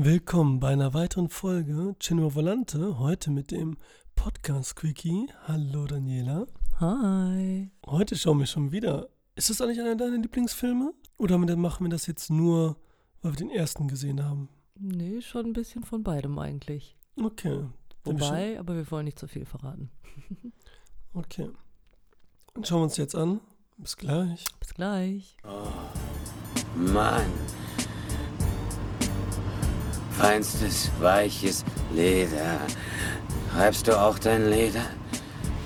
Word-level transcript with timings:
Willkommen 0.00 0.60
bei 0.60 0.68
einer 0.68 0.94
weiteren 0.94 1.28
Folge 1.28 1.96
Cinema 1.98 2.32
Volante, 2.32 3.00
heute 3.00 3.32
mit 3.32 3.50
dem 3.50 3.76
Podcast 4.14 4.76
Quickie. 4.76 5.26
Hallo 5.48 5.86
Daniela. 5.86 6.46
Hi. 6.78 7.72
Heute 7.84 8.14
schauen 8.14 8.38
wir 8.38 8.46
schon 8.46 8.70
wieder. 8.70 9.08
Ist 9.34 9.50
das 9.50 9.60
eigentlich 9.60 9.80
einer 9.80 9.96
deiner 9.96 10.18
Lieblingsfilme? 10.18 10.94
Oder 11.16 11.36
machen 11.36 11.84
wir 11.84 11.90
das 11.90 12.06
jetzt 12.06 12.30
nur, 12.30 12.76
weil 13.22 13.32
wir 13.32 13.38
den 13.38 13.50
ersten 13.50 13.88
gesehen 13.88 14.24
haben? 14.24 14.48
Nee, 14.76 15.20
schon 15.20 15.46
ein 15.46 15.52
bisschen 15.52 15.82
von 15.82 16.04
beidem 16.04 16.38
eigentlich. 16.38 16.94
Okay. 17.20 17.64
Wobei, 18.04 18.56
aber 18.60 18.76
wir 18.76 18.88
wollen 18.92 19.06
nicht 19.06 19.18
zu 19.18 19.26
viel 19.26 19.46
verraten. 19.46 19.90
okay. 21.12 21.50
Dann 22.54 22.64
schauen 22.64 22.78
wir 22.78 22.84
uns 22.84 22.96
jetzt 22.98 23.16
an. 23.16 23.40
Bis 23.78 23.96
gleich. 23.96 24.44
Bis 24.60 24.74
gleich. 24.74 25.36
Oh, 25.42 25.66
Mann. 26.76 27.26
Feinstes, 30.18 30.90
weiches 30.98 31.64
Leder. 31.94 32.58
Reibst 33.54 33.86
du 33.86 33.96
auch 33.96 34.18
dein 34.18 34.50
Leder? 34.50 34.84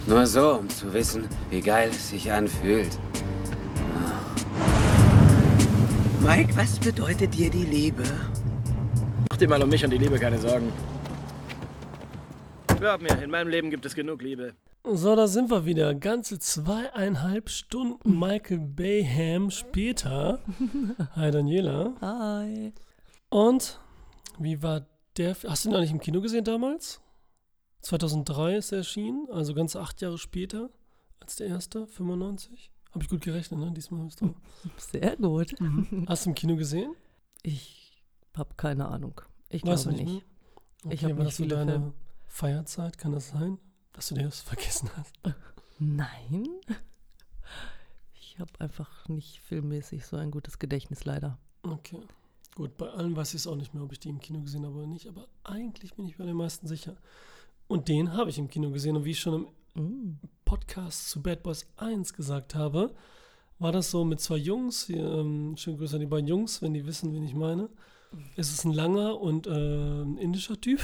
Nur 0.06 0.26
so, 0.26 0.58
um 0.58 0.68
zu 0.68 0.92
wissen, 0.92 1.26
wie 1.48 1.62
geil 1.62 1.88
es 1.90 2.10
sich 2.10 2.30
anfühlt. 2.30 2.98
Mike, 6.20 6.54
was 6.54 6.78
bedeutet 6.78 7.32
dir 7.34 7.48
die 7.48 7.64
Liebe? 7.64 8.02
Mach 9.30 9.38
dir 9.38 9.48
mal 9.48 9.62
um 9.62 9.70
mich 9.70 9.82
und 9.84 9.90
die 9.90 9.98
Liebe 9.98 10.18
keine 10.18 10.38
Sorgen. 10.38 10.70
Glaub 12.78 13.00
mir, 13.00 13.22
in 13.22 13.30
meinem 13.30 13.48
Leben 13.48 13.70
gibt 13.70 13.86
es 13.86 13.94
genug 13.94 14.20
Liebe. 14.20 14.52
So, 14.84 15.16
da 15.16 15.28
sind 15.28 15.50
wir 15.50 15.64
wieder. 15.64 15.94
Ganze 15.94 16.38
zweieinhalb 16.38 17.48
Stunden 17.48 18.18
Michael 18.18 18.58
Bayham 18.58 19.50
später. 19.50 20.40
Hi 21.16 21.30
Daniela. 21.30 21.94
Hi. 22.02 22.74
Und 23.30 23.78
wie 24.38 24.62
war 24.62 24.86
der? 25.16 25.36
Hast 25.46 25.64
du 25.64 25.70
ihn 25.70 25.80
nicht 25.80 25.90
im 25.92 26.00
Kino 26.00 26.20
gesehen 26.20 26.44
damals? 26.44 27.00
2003 27.82 28.56
ist 28.56 28.72
er 28.72 28.78
erschienen, 28.78 29.28
also 29.30 29.54
ganze 29.54 29.80
acht 29.80 30.00
Jahre 30.00 30.18
später 30.18 30.70
als 31.20 31.36
der 31.36 31.48
erste, 31.48 31.86
95. 31.86 32.70
Habe 32.92 33.04
ich 33.04 33.10
gut 33.10 33.22
gerechnet, 33.22 33.58
ne? 33.58 33.72
Diesmal 33.72 34.04
bist 34.04 34.20
du. 34.20 34.34
Sehr 34.76 35.16
gut. 35.16 35.58
Mhm. 35.60 36.04
Hast 36.08 36.26
du 36.26 36.30
im 36.30 36.34
Kino 36.34 36.56
gesehen? 36.56 36.94
Ich 37.42 38.02
habe 38.34 38.54
keine 38.56 38.88
Ahnung. 38.88 39.20
Ich 39.48 39.64
weißt 39.64 39.84
glaube 39.84 39.98
nicht. 39.98 40.12
nicht. 40.12 40.26
Okay, 40.84 40.94
ich 40.94 41.04
habe 41.04 41.18
war 41.18 41.24
das 41.24 41.36
so 41.36 41.46
deine 41.46 41.72
Filme. 41.72 41.94
Feierzeit? 42.26 42.98
Kann 42.98 43.12
das 43.12 43.30
sein, 43.30 43.58
dass 43.92 44.08
du 44.08 44.14
dir 44.14 44.24
das 44.24 44.40
vergessen 44.42 44.90
hast? 44.96 45.14
Nein. 45.78 46.48
Ich 48.14 48.38
habe 48.38 48.50
einfach 48.58 49.08
nicht 49.08 49.40
filmmäßig 49.40 50.06
so 50.06 50.16
ein 50.16 50.30
gutes 50.30 50.58
Gedächtnis 50.58 51.04
leider. 51.04 51.38
Okay. 51.62 52.00
Gut, 52.54 52.76
bei 52.76 52.88
allen 52.88 53.16
weiß 53.16 53.30
ich 53.30 53.40
es 53.40 53.46
auch 53.46 53.56
nicht 53.56 53.72
mehr, 53.74 53.82
ob 53.82 53.92
ich 53.92 54.00
die 54.00 54.10
im 54.10 54.20
Kino 54.20 54.40
gesehen 54.42 54.66
habe 54.66 54.76
oder 54.76 54.86
nicht, 54.86 55.08
aber 55.08 55.26
eigentlich 55.42 55.94
bin 55.94 56.06
ich 56.06 56.18
bei 56.18 56.24
den 56.24 56.36
meisten 56.36 56.66
sicher. 56.66 56.96
Und 57.66 57.88
den 57.88 58.12
habe 58.12 58.28
ich 58.28 58.38
im 58.38 58.48
Kino 58.48 58.70
gesehen 58.70 58.96
und 58.96 59.04
wie 59.04 59.12
ich 59.12 59.20
schon 59.20 59.34
im 59.34 59.46
Mm. 59.74 60.18
Podcast 60.44 61.08
zu 61.08 61.22
Bad 61.22 61.42
Boys 61.42 61.66
1 61.76 62.12
gesagt 62.12 62.54
habe, 62.54 62.94
war 63.58 63.72
das 63.72 63.90
so 63.90 64.04
mit 64.04 64.20
zwei 64.20 64.36
Jungs, 64.36 64.86
hier, 64.86 65.02
ähm, 65.02 65.56
schönen 65.56 65.78
Grüße 65.78 65.96
an 65.96 66.00
die 66.00 66.06
beiden 66.06 66.26
Jungs, 66.26 66.60
wenn 66.60 66.74
die 66.74 66.84
wissen, 66.84 67.14
wen 67.14 67.24
ich 67.24 67.34
meine. 67.34 67.70
Es 68.36 68.52
ist 68.52 68.64
ein 68.64 68.72
langer 68.72 69.18
und 69.18 69.46
äh, 69.46 70.02
ein 70.02 70.18
indischer 70.18 70.60
Typ. 70.60 70.80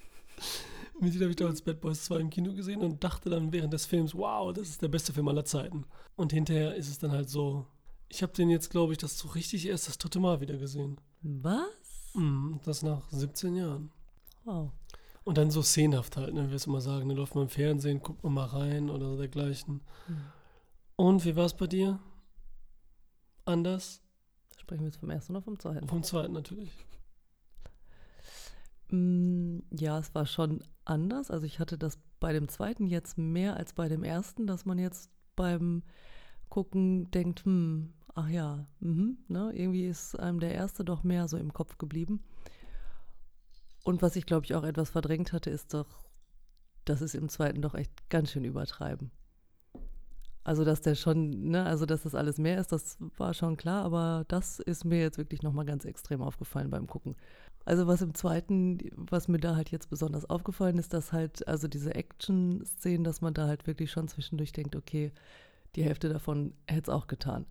mit 1.00 1.14
dem 1.14 1.22
habe 1.22 1.30
ich 1.30 1.36
damals 1.36 1.62
Bad 1.62 1.80
Boys 1.80 2.04
2 2.04 2.16
im 2.20 2.30
Kino 2.30 2.52
gesehen 2.52 2.82
und 2.82 3.02
dachte 3.02 3.30
dann 3.30 3.52
während 3.52 3.72
des 3.72 3.86
Films, 3.86 4.14
wow, 4.14 4.52
das 4.52 4.68
ist 4.68 4.82
der 4.82 4.88
beste 4.88 5.14
Film 5.14 5.28
aller 5.28 5.46
Zeiten. 5.46 5.86
Und 6.16 6.32
hinterher 6.32 6.74
ist 6.74 6.88
es 6.88 6.98
dann 6.98 7.12
halt 7.12 7.30
so, 7.30 7.66
ich 8.14 8.22
habe 8.22 8.32
den 8.32 8.48
jetzt, 8.48 8.70
glaube 8.70 8.92
ich, 8.92 8.98
das 8.98 9.18
so 9.18 9.28
richtig 9.28 9.66
erst 9.66 9.88
das 9.88 9.98
dritte 9.98 10.20
Mal 10.20 10.40
wieder 10.40 10.56
gesehen. 10.56 11.00
Was? 11.22 11.66
Mhm, 12.14 12.60
das 12.64 12.82
nach 12.82 13.10
17 13.10 13.56
Jahren. 13.56 13.90
Wow. 14.44 14.70
Und 15.24 15.36
dann 15.38 15.50
so 15.50 15.62
szenenhaft 15.62 16.16
halt, 16.16 16.32
ne, 16.32 16.44
wie 16.44 16.50
wir 16.50 16.56
es 16.56 16.66
immer 16.66 16.80
sagen. 16.80 17.08
Dann 17.08 17.16
läuft 17.16 17.34
man 17.34 17.44
im 17.44 17.50
Fernsehen, 17.50 18.00
guckt 18.00 18.22
man 18.22 18.34
mal 18.34 18.44
rein 18.44 18.88
oder 18.88 19.08
so 19.10 19.16
dergleichen. 19.16 19.80
Hm. 20.06 20.16
Und 20.96 21.24
wie 21.24 21.34
war 21.34 21.46
es 21.46 21.54
bei 21.54 21.66
dir? 21.66 21.98
Anders? 23.46 24.00
Sprechen 24.58 24.82
wir 24.82 24.88
jetzt 24.88 25.00
vom 25.00 25.10
ersten 25.10 25.32
oder 25.32 25.42
vom 25.42 25.58
zweiten? 25.58 25.88
Vom 25.88 26.02
zweiten 26.04 26.34
natürlich. 26.34 26.70
Mm, 28.90 29.58
Ja, 29.70 29.98
es 29.98 30.14
war 30.14 30.26
schon 30.26 30.62
anders. 30.84 31.30
Also 31.30 31.46
ich 31.46 31.58
hatte 31.58 31.78
das 31.78 31.98
bei 32.20 32.32
dem 32.32 32.48
zweiten 32.48 32.86
jetzt 32.86 33.18
mehr 33.18 33.56
als 33.56 33.72
bei 33.72 33.88
dem 33.88 34.04
ersten, 34.04 34.46
dass 34.46 34.64
man 34.66 34.78
jetzt 34.78 35.10
beim 35.34 35.82
Gucken 36.48 37.10
denkt, 37.10 37.44
hm, 37.44 37.92
ach 38.14 38.28
ja, 38.28 38.66
mhm, 38.80 39.18
ne, 39.28 39.52
irgendwie 39.54 39.86
ist 39.86 40.18
einem 40.18 40.40
der 40.40 40.54
erste 40.54 40.84
doch 40.84 41.02
mehr 41.02 41.28
so 41.28 41.36
im 41.36 41.52
Kopf 41.52 41.78
geblieben. 41.78 42.22
Und 43.84 44.02
was 44.02 44.16
ich, 44.16 44.24
glaube 44.24 44.46
ich, 44.46 44.54
auch 44.54 44.64
etwas 44.64 44.90
verdrängt 44.90 45.32
hatte, 45.32 45.50
ist 45.50 45.74
doch, 45.74 46.06
das 46.84 47.02
ist 47.02 47.14
im 47.14 47.28
zweiten 47.28 47.60
doch 47.60 47.74
echt 47.74 48.08
ganz 48.08 48.30
schön 48.30 48.44
übertreiben. 48.44 49.10
Also, 50.42 50.64
dass 50.64 50.82
der 50.82 50.94
schon, 50.94 51.50
ne, 51.50 51.64
also 51.64 51.86
dass 51.86 52.02
das 52.02 52.14
alles 52.14 52.38
mehr 52.38 52.60
ist, 52.60 52.70
das 52.70 52.98
war 53.16 53.32
schon 53.32 53.56
klar, 53.56 53.82
aber 53.84 54.24
das 54.28 54.58
ist 54.58 54.84
mir 54.84 55.00
jetzt 55.00 55.16
wirklich 55.16 55.42
nochmal 55.42 55.64
ganz 55.64 55.86
extrem 55.86 56.20
aufgefallen 56.20 56.70
beim 56.70 56.86
Gucken. 56.86 57.16
Also 57.64 57.86
was 57.86 58.02
im 58.02 58.14
zweiten, 58.14 58.78
was 58.94 59.26
mir 59.26 59.38
da 59.38 59.56
halt 59.56 59.70
jetzt 59.70 59.88
besonders 59.88 60.28
aufgefallen 60.28 60.76
ist, 60.76 60.92
dass 60.92 61.12
halt, 61.14 61.48
also 61.48 61.66
diese 61.66 61.94
Action-Szenen, 61.94 63.04
dass 63.04 63.22
man 63.22 63.32
da 63.32 63.46
halt 63.46 63.66
wirklich 63.66 63.90
schon 63.90 64.06
zwischendurch 64.06 64.52
denkt, 64.52 64.76
okay, 64.76 65.12
die 65.76 65.82
Hälfte 65.82 66.10
davon 66.10 66.52
hätte 66.66 66.90
es 66.90 66.94
auch 66.94 67.06
getan. 67.06 67.46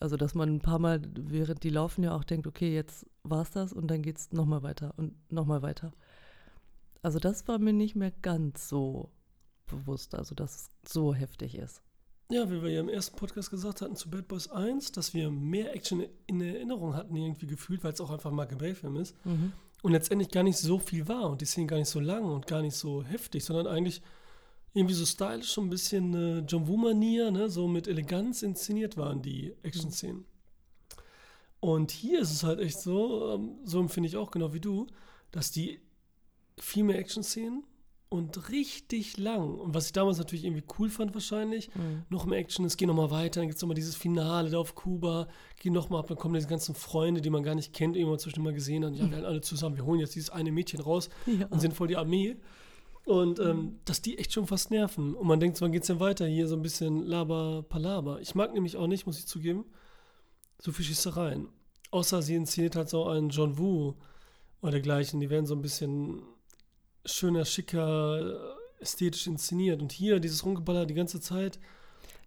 Also 0.00 0.16
dass 0.16 0.34
man 0.34 0.56
ein 0.56 0.60
paar 0.60 0.78
Mal, 0.78 1.02
während 1.14 1.64
die 1.64 1.70
laufen, 1.70 2.04
ja 2.04 2.14
auch 2.14 2.24
denkt, 2.24 2.46
okay, 2.46 2.72
jetzt 2.72 3.06
war's 3.24 3.50
das 3.50 3.72
und 3.72 3.88
dann 3.88 4.02
geht's 4.02 4.32
nochmal 4.32 4.62
weiter 4.62 4.94
und 4.96 5.14
nochmal 5.30 5.62
weiter. 5.62 5.92
Also 7.02 7.18
das 7.18 7.48
war 7.48 7.58
mir 7.58 7.72
nicht 7.72 7.96
mehr 7.96 8.12
ganz 8.22 8.68
so 8.68 9.10
bewusst, 9.66 10.14
also 10.14 10.34
dass 10.34 10.56
es 10.56 10.70
so 10.92 11.14
heftig 11.14 11.56
ist. 11.56 11.82
Ja, 12.30 12.50
wie 12.50 12.62
wir 12.62 12.70
ja 12.70 12.80
im 12.80 12.88
ersten 12.88 13.16
Podcast 13.16 13.50
gesagt 13.50 13.80
hatten 13.80 13.96
zu 13.96 14.10
Bad 14.10 14.28
Boys 14.28 14.48
1, 14.48 14.92
dass 14.92 15.14
wir 15.14 15.30
mehr 15.30 15.74
Action 15.74 16.04
in 16.26 16.40
Erinnerung 16.40 16.94
hatten, 16.94 17.16
irgendwie 17.16 17.46
gefühlt, 17.46 17.82
weil 17.82 17.92
es 17.92 18.00
auch 18.00 18.10
einfach 18.10 18.30
ein 18.30 18.36
Michael 18.36 18.58
Bay-Film 18.58 18.96
ist. 18.96 19.16
Und 19.82 19.92
letztendlich 19.92 20.30
gar 20.30 20.42
nicht 20.42 20.58
so 20.58 20.78
viel 20.78 21.08
war 21.08 21.30
und 21.30 21.40
die 21.40 21.46
Szenen 21.46 21.68
gar 21.68 21.78
nicht 21.78 21.88
so 21.88 22.00
lang 22.00 22.24
und 22.24 22.46
gar 22.46 22.60
nicht 22.60 22.74
so 22.74 23.02
heftig, 23.02 23.44
sondern 23.44 23.66
eigentlich 23.66 24.02
irgendwie 24.74 24.94
so 24.94 25.04
stylisch, 25.06 25.52
so 25.52 25.60
ein 25.60 25.70
bisschen 25.70 26.14
äh, 26.14 26.38
John 26.46 26.68
Woo-Manier, 26.68 27.30
ne? 27.30 27.48
so 27.48 27.66
mit 27.68 27.88
Eleganz 27.88 28.42
inszeniert 28.42 28.96
waren 28.96 29.22
die 29.22 29.54
Action-Szenen. 29.62 30.24
Und 31.60 31.90
hier 31.90 32.20
ist 32.20 32.30
es 32.32 32.44
halt 32.44 32.60
echt 32.60 32.78
so, 32.80 33.34
ähm, 33.34 33.58
so 33.64 33.80
empfinde 33.80 34.08
ich 34.08 34.16
auch 34.16 34.30
genau 34.30 34.52
wie 34.52 34.60
du, 34.60 34.86
dass 35.32 35.50
die 35.50 35.80
viel 36.60 36.84
mehr 36.84 36.98
Action-Szenen 36.98 37.64
und 38.10 38.50
richtig 38.50 39.16
lang. 39.18 39.58
Und 39.58 39.74
was 39.74 39.86
ich 39.86 39.92
damals 39.92 40.18
natürlich 40.18 40.44
irgendwie 40.44 40.64
cool 40.78 40.88
fand 40.88 41.12
wahrscheinlich, 41.14 41.68
noch 42.08 42.24
mehr 42.26 42.38
Action, 42.38 42.64
es 42.64 42.76
geht 42.76 42.88
nochmal 42.88 43.10
weiter, 43.10 43.40
dann 43.40 43.48
gibt 43.48 43.56
es 43.56 43.62
nochmal 43.62 43.74
dieses 43.74 43.96
Finale 43.96 44.48
da 44.50 44.58
auf 44.58 44.74
Kuba, 44.74 45.28
geht 45.60 45.72
nochmal 45.72 46.00
ab, 46.00 46.06
dann 46.06 46.16
kommen 46.16 46.34
diese 46.34 46.46
ganzen 46.46 46.74
Freunde, 46.74 47.20
die 47.20 47.28
man 47.30 47.42
gar 47.42 47.54
nicht 47.54 47.72
kennt, 47.74 47.96
irgendwann 47.96 48.18
zwischen 48.18 48.42
mal 48.42 48.54
gesehen 48.54 48.84
hat. 48.84 48.94
Ja, 48.94 49.10
wir 49.10 49.26
alle 49.26 49.40
zusammen, 49.40 49.76
wir 49.76 49.84
holen 49.84 50.00
jetzt 50.00 50.14
dieses 50.14 50.30
eine 50.30 50.52
Mädchen 50.52 50.80
raus 50.80 51.10
Ja. 51.26 51.46
und 51.50 51.60
sind 51.60 51.74
voll 51.74 51.88
die 51.88 51.96
Armee. 51.96 52.36
Und 53.08 53.38
ähm, 53.40 53.78
dass 53.86 54.02
die 54.02 54.18
echt 54.18 54.32
schon 54.34 54.46
fast 54.46 54.70
nerven. 54.70 55.14
Und 55.14 55.26
man 55.26 55.40
denkt, 55.40 55.60
wann 55.62 55.72
geht's 55.72 55.86
denn 55.86 55.98
weiter? 55.98 56.26
Hier 56.26 56.46
so 56.46 56.56
ein 56.56 56.62
bisschen 56.62 57.02
Laber, 57.06 57.64
Palaber. 57.66 58.20
Ich 58.20 58.34
mag 58.34 58.52
nämlich 58.52 58.76
auch 58.76 58.86
nicht, 58.86 59.06
muss 59.06 59.18
ich 59.18 59.26
zugeben, 59.26 59.64
so 60.58 60.72
viel 60.72 60.84
Schießereien. 60.84 61.48
Außer 61.90 62.20
sie 62.20 62.34
inszeniert 62.34 62.76
halt 62.76 62.90
so 62.90 63.06
einen 63.06 63.30
John 63.30 63.56
Woo 63.56 63.94
oder 64.60 64.72
dergleichen. 64.72 65.20
Die 65.20 65.30
werden 65.30 65.46
so 65.46 65.54
ein 65.54 65.62
bisschen 65.62 66.20
schöner, 67.06 67.46
schicker, 67.46 68.20
äh, 68.78 68.82
ästhetisch 68.82 69.26
inszeniert. 69.26 69.80
Und 69.80 69.90
hier 69.92 70.20
dieses 70.20 70.44
Rumgeballer 70.44 70.84
die 70.84 70.94
ganze 70.94 71.18
Zeit, 71.20 71.58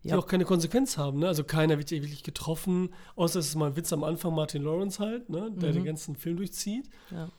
die 0.04 0.08
Ja. 0.10 0.18
auch 0.18 0.26
keine 0.26 0.46
Konsequenz 0.46 0.98
haben. 0.98 1.20
Ne? 1.20 1.28
Also 1.28 1.44
keiner 1.44 1.78
wird 1.78 1.90
hier 1.90 2.02
wirklich 2.02 2.24
getroffen, 2.24 2.90
außer 3.16 3.38
es 3.38 3.50
ist 3.50 3.56
mal 3.56 3.68
ein 3.68 3.76
Witz 3.76 3.94
am 3.94 4.04
Anfang, 4.04 4.34
Martin 4.34 4.64
Lawrence 4.64 4.98
halt, 4.98 5.30
ne? 5.30 5.52
der 5.52 5.70
Mhm. 5.70 5.74
den 5.76 5.86
ganzen 5.86 6.16
Film 6.16 6.38
durchzieht. 6.38 6.90
Ja. 7.12 7.30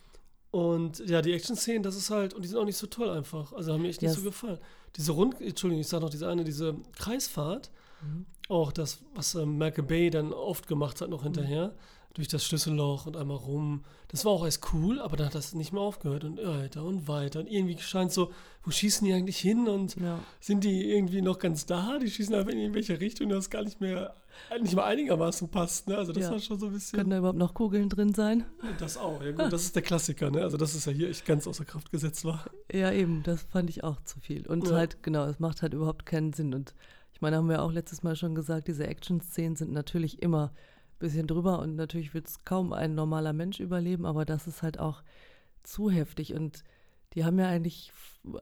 Und 0.53 0.99
ja, 1.09 1.23
die 1.23 1.33
Action-Szenen, 1.33 1.83
das 1.83 1.97
ist 1.97 2.11
halt, 2.11 2.35
und 2.35 2.43
die 2.43 2.49
sind 2.49 2.59
auch 2.59 2.67
nicht 2.67 2.77
so 2.77 2.87
toll 2.87 3.09
einfach. 3.09 3.55
Also 3.55 3.73
haben 3.73 3.81
mir 3.83 3.89
echt 3.89 4.03
nicht 4.03 4.11
Ja, 4.11 4.15
so 4.17 4.23
gefallen. 4.23 4.59
Diese 4.97 5.13
Rund, 5.13 5.41
Entschuldigung, 5.41 5.81
ich 5.81 5.89
sage 5.89 6.05
noch 6.05 6.11
diese 6.11 6.29
eine, 6.29 6.45
diese 6.45 6.77
Kreisfahrt, 6.95 7.71
Mhm. 8.03 8.27
auch 8.49 8.73
das, 8.73 9.03
was 9.15 9.35
Michael 9.35 9.85
Bay 9.85 10.11
dann 10.11 10.33
oft 10.33 10.67
gemacht 10.67 11.01
hat 11.01 11.09
Mhm. 11.09 11.15
noch 11.15 11.23
hinterher, 11.23 11.75
durch 12.15 12.29
das 12.29 12.45
Schlüsselloch 12.45 13.07
und 13.07 13.17
einmal 13.17 13.39
rum. 13.39 13.85
Das 14.09 14.27
war 14.27 14.33
auch 14.33 14.45
erst 14.45 14.75
cool, 14.75 15.01
aber 15.01 15.17
dann 15.17 15.29
hat 15.29 15.35
das 15.35 15.55
nicht 15.55 15.73
mehr 15.73 15.81
aufgehört 15.81 16.25
und 16.25 16.37
weiter 16.45 16.85
und 16.85 17.09
weiter. 17.09 17.41
Und 17.41 17.47
irgendwie 17.47 17.79
scheint 17.79 18.13
so, 18.13 18.31
wo 18.63 18.71
schießen 18.71 19.07
die 19.07 19.15
eigentlich 19.15 19.39
hin 19.39 19.67
und 19.67 19.97
Ja. 19.97 20.19
sind 20.39 20.63
die 20.65 20.91
irgendwie 20.91 21.23
noch 21.23 21.39
ganz 21.39 21.65
da? 21.65 21.99
Die 21.99 22.11
schießen 22.11 22.35
einfach 22.35 22.53
in 22.53 22.59
irgendwelche 22.59 23.01
Richtung, 23.01 23.31
das 23.31 23.49
gar 23.49 23.63
nicht 23.63 23.81
mehr, 23.81 24.15
nicht 24.61 24.75
mal 24.77 24.85
einigermaßen 24.85 25.49
passt. 25.49 25.89
Ne? 25.89 25.97
Also 25.97 26.13
das 26.13 26.25
Ja. 26.25 26.33
war 26.33 26.39
schon 26.41 26.59
so 26.61 26.67
ein 26.67 26.73
bisschen. 26.75 26.99
Können 26.99 27.09
da 27.09 27.17
überhaupt 27.19 27.39
noch 27.39 27.55
Kugeln 27.55 27.89
drin 27.89 28.13
sein? 28.13 28.45
Das 28.79 28.99
auch, 28.99 29.23
ja 29.23 29.33
gut, 29.33 29.51
das 29.51 29.63
ist 29.65 29.75
der 29.75 29.83
Klassiker, 29.83 30.31
ne? 30.31 30.43
Also 30.43 30.59
das 30.59 30.75
ist 30.75 30.85
ja 30.85 30.93
hier 30.93 31.09
echt 31.09 31.25
ganz 31.25 31.47
außer 31.47 31.65
Kraft 31.65 31.91
gesetzt 31.91 32.27
war. 32.27 32.45
Ja, 32.71 32.93
eben, 32.93 33.23
das 33.23 33.43
fand 33.45 33.71
ich 33.71 33.85
auch 33.85 34.03
zu 34.05 34.21
viel. 34.21 34.47
Und 34.47 34.69
Ja. 34.69 34.75
halt, 34.77 35.03
genau, 35.03 35.25
es 35.25 35.39
macht 35.41 35.63
halt 35.63 35.73
überhaupt 35.73 36.05
keinen 36.05 36.35
Sinn. 36.35 36.53
Und 36.53 36.75
meine, 37.23 37.37
haben 37.37 37.49
wir 37.49 37.63
auch 37.63 37.73
letztes 37.73 38.03
Mal 38.03 38.17
schon 38.17 38.35
gesagt, 38.35 38.69
diese 38.69 38.87
Action-Szenen 38.87 39.57
sind 39.57 39.73
natürlich 39.73 40.23
immer 40.23 40.53
bisschen 40.99 41.27
drüber 41.27 41.59
und 41.59 41.75
natürlich 41.75 42.15
wird 42.15 42.29
es 42.29 42.45
kaum 42.45 42.73
ein 42.73 42.95
normaler 42.95 43.33
Mensch 43.33 43.61
überleben, 43.61 44.07
aber 44.07 44.25
das 44.25 44.47
ist 44.47 44.63
halt 44.63 44.79
auch 44.79 45.03
zu 45.63 45.91
heftig 45.91 46.33
und 46.35 46.63
die 47.15 47.25
haben 47.25 47.39
ja 47.39 47.49
eigentlich, 47.49 47.93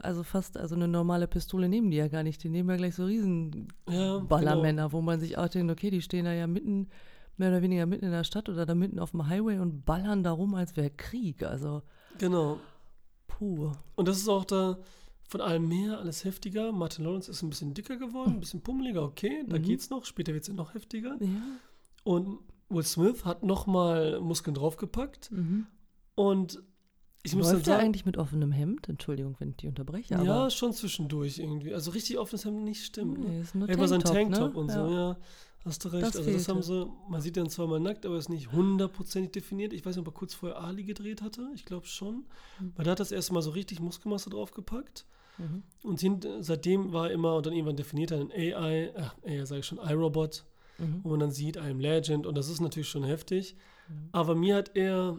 also 0.03 0.23
fast, 0.23 0.56
also 0.56 0.77
eine 0.77 0.87
normale 0.87 1.27
Pistole 1.27 1.69
nehmen 1.69 1.91
die 1.91 1.97
ja 1.97 2.06
gar 2.06 2.23
nicht. 2.23 2.44
Die 2.44 2.49
nehmen 2.49 2.71
ja 2.71 2.77
gleich 2.77 2.94
so 2.94 3.05
riesen 3.05 3.67
Ja, 3.88 4.19
Ballermänner, 4.19 4.93
wo 4.93 5.00
man 5.00 5.19
sich 5.19 5.38
auch 5.38 5.49
denkt, 5.49 5.73
okay, 5.73 5.91
die 5.91 6.03
stehen 6.03 6.25
da 6.25 6.33
ja 6.33 6.47
mitten, 6.47 6.88
mehr 7.37 7.49
oder 7.49 7.62
weniger 7.62 7.87
mitten 7.87 8.05
in 8.05 8.12
der 8.12 8.23
Stadt 8.23 8.49
oder 8.49 8.67
da 8.67 8.76
mitten 8.76 9.00
auf 9.00 9.11
dem 9.11 9.26
Highway 9.26 9.59
und 9.59 9.85
ballern 9.85 10.23
da 10.23 10.31
rum, 10.31 10.55
als 10.55 10.76
wäre 10.76 10.91
Krieg. 10.91 11.43
Also, 11.43 11.83
Genau. 12.19 12.59
puh. 13.26 13.73
Und 13.97 14.06
das 14.06 14.19
ist 14.19 14.29
auch 14.29 14.44
da 14.44 14.79
von 15.31 15.41
allem 15.41 15.69
mehr, 15.69 15.99
alles 15.99 16.25
heftiger. 16.25 16.73
Martin 16.73 17.05
Lawrence 17.05 17.31
ist 17.31 17.43
ein 17.43 17.50
bisschen 17.50 17.73
dicker 17.73 17.97
geworden, 17.97 18.32
ein 18.35 18.41
bisschen 18.41 18.62
pummeliger, 18.62 19.05
okay, 19.05 19.44
da 19.49 19.59
Mhm. 19.59 19.62
geht's 19.62 19.88
noch. 19.88 20.05
Später 20.05 20.35
wird 20.35 20.43
es 20.43 20.53
noch 20.53 20.75
heftiger. 20.75 21.17
Ja. 21.21 21.29
Und 22.03 22.41
Will 22.69 22.82
Smith 22.82 23.25
hat 23.25 23.44
nochmal 23.44 24.21
Muskeln 24.21 24.55
draufgepackt. 24.55 25.31
Mhm. 25.31 25.67
Und 26.17 26.61
ich 27.23 27.37
muss 27.37 27.47
dann 27.47 27.56
Läuft 27.56 27.67
sagen, 27.67 27.82
eigentlich 27.85 28.06
mit 28.06 28.17
offenem 28.17 28.50
Hemd? 28.50 28.88
Entschuldigung, 28.88 29.37
wenn 29.38 29.50
ich 29.50 29.56
die 29.59 29.69
unterbreche. 29.69 30.17
Aber 30.17 30.25
ja, 30.25 30.50
schon 30.50 30.73
zwischendurch 30.73 31.38
irgendwie. 31.38 31.75
Also 31.75 31.91
richtig 31.93 32.19
offenes 32.19 32.44
Hemd 32.44 32.65
nicht 32.65 32.85
stimmt. 32.85 33.19
Ne? 33.21 33.29
nee, 33.29 33.41
ist 33.43 33.55
nur 33.55 33.69
Ja, 33.69 33.75
immer 33.75 33.87
so 33.88 33.94
ein 33.94 34.00
Tanktop, 34.00 34.53
Tanktop 34.53 34.55
ne? 34.55 34.61
und 34.61 34.71
so, 34.71 34.94
ja. 34.94 35.17
Hast 35.65 35.85
du 35.85 35.88
recht. 35.91 36.03
Das 36.06 36.17
also 36.17 36.31
das 36.33 36.49
haben 36.49 36.62
sie, 36.62 36.87
man 37.11 37.21
sieht 37.21 37.37
ihn 37.37 37.50
zwar 37.50 37.67
mal 37.67 37.79
nackt, 37.79 38.06
aber 38.06 38.17
ist 38.17 38.31
nicht 38.31 38.50
hundertprozentig 38.50 39.31
definiert. 39.33 39.75
Ich 39.75 39.85
weiß 39.85 39.94
nicht, 39.94 40.06
ob 40.06 40.12
er 40.12 40.17
kurz 40.19 40.33
vorher 40.33 40.59
Ali 40.59 40.85
gedreht 40.85 41.21
hatte. 41.21 41.47
Ich 41.55 41.67
glaube 41.67 41.87
schon. 41.87 42.25
Mhm. 42.59 42.73
Weil 42.76 42.85
da 42.87 42.93
hat 42.93 43.00
das 43.00 43.12
erste 43.12 43.35
Mal 43.35 43.43
so 43.43 43.50
richtig 43.50 43.79
Muskelmasse 43.81 44.31
draufgepackt. 44.31 45.05
Mhm. 45.38 45.62
Und 45.82 46.00
hint, 46.00 46.27
seitdem 46.41 46.93
war 46.93 47.09
er 47.09 47.12
immer 47.15 47.37
und 47.37 47.47
dann 47.47 47.53
irgendwann 47.55 47.77
definiert 47.77 48.11
er 48.11 48.21
ein 48.21 48.31
AI, 48.32 48.93
äh, 49.25 49.38
AI 49.41 49.44
sage 49.47 49.61
ich 49.61 49.67
schon, 49.67 49.79
iRobot, 49.79 50.44
Mhm. 50.79 51.00
wo 51.03 51.11
man 51.11 51.21
dann 51.21 51.31
sieht, 51.31 51.56
I 51.56 51.61
am 51.71 51.81
Legend 51.81 52.27
und 52.27 52.37
das 52.38 52.49
ist 52.49 52.61
natürlich 52.61 52.88
schon 52.88 53.05
heftig. 53.05 53.55
Mhm. 53.88 54.09
Aber 54.12 54.35
mir 54.35 54.56
hat 54.56 54.77
er, 54.77 55.17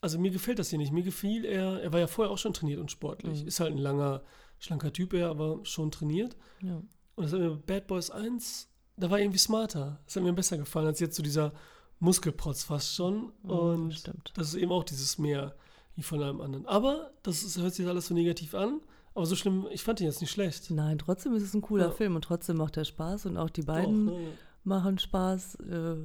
also 0.00 0.18
mir 0.18 0.30
gefällt 0.30 0.58
das 0.58 0.70
hier 0.70 0.78
nicht. 0.78 0.92
Mir 0.92 1.02
gefiel 1.04 1.44
er, 1.44 1.80
er 1.82 1.92
war 1.92 2.00
ja 2.00 2.06
vorher 2.08 2.32
auch 2.32 2.38
schon 2.38 2.52
trainiert 2.52 2.80
und 2.80 2.90
sportlich. 2.90 3.42
Mhm. 3.42 3.48
Ist 3.48 3.60
halt 3.60 3.72
ein 3.72 3.78
langer, 3.78 4.22
schlanker 4.58 4.92
Typ, 4.92 5.12
er 5.12 5.28
aber 5.30 5.60
schon 5.64 5.90
trainiert. 5.92 6.36
Ja. 6.62 6.76
Und 7.16 7.24
das 7.24 7.32
hat 7.32 7.40
mir 7.40 7.56
Bad 7.56 7.86
Boys 7.86 8.10
1, 8.10 8.68
da 8.96 9.08
war 9.10 9.18
er 9.18 9.24
irgendwie 9.24 9.38
smarter. 9.38 10.00
Das 10.06 10.16
hat 10.16 10.22
mir 10.24 10.32
besser 10.32 10.58
gefallen 10.58 10.86
als 10.88 10.98
jetzt 11.00 11.14
so 11.16 11.22
dieser 11.22 11.52
Muskelprotz 12.00 12.62
fast 12.64 12.94
schon. 12.94 13.32
Mhm, 13.42 13.50
Und 13.50 13.88
das 13.90 13.98
stimmt. 14.00 14.32
das 14.36 14.48
ist 14.48 14.54
eben 14.54 14.72
auch 14.72 14.84
dieses 14.84 15.18
Mehr 15.18 15.54
wie 15.94 16.02
von 16.02 16.22
einem 16.22 16.40
anderen. 16.40 16.66
Aber 16.66 17.12
das 17.22 17.42
ist, 17.42 17.58
hört 17.58 17.74
sich 17.74 17.86
alles 17.86 18.06
so 18.08 18.14
negativ 18.14 18.54
an. 18.54 18.80
Aber 19.18 19.26
so 19.26 19.34
schlimm, 19.34 19.66
ich 19.72 19.82
fand 19.82 19.98
ihn 20.00 20.06
jetzt 20.06 20.20
nicht 20.20 20.30
schlecht. 20.30 20.70
Nein, 20.70 20.96
trotzdem 20.96 21.34
ist 21.34 21.42
es 21.42 21.52
ein 21.52 21.60
cooler 21.60 21.86
Ja. 21.86 21.90
Film 21.90 22.14
und 22.14 22.22
trotzdem 22.22 22.56
macht 22.56 22.76
er 22.76 22.84
Spaß 22.84 23.26
und 23.26 23.36
auch 23.36 23.50
die 23.50 23.62
Doch, 23.62 23.74
beiden 23.74 24.04
ne? 24.04 24.16
machen 24.62 24.96
Spaß. 25.00 25.56
Äh, 25.56 25.96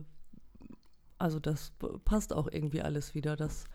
also 1.20 1.40
das 1.40 1.74
passt 2.06 2.34
auch 2.34 2.48
irgendwie 2.52 2.82
alles 2.82 3.14
wieder. 3.14 3.36
Das, 3.36 3.66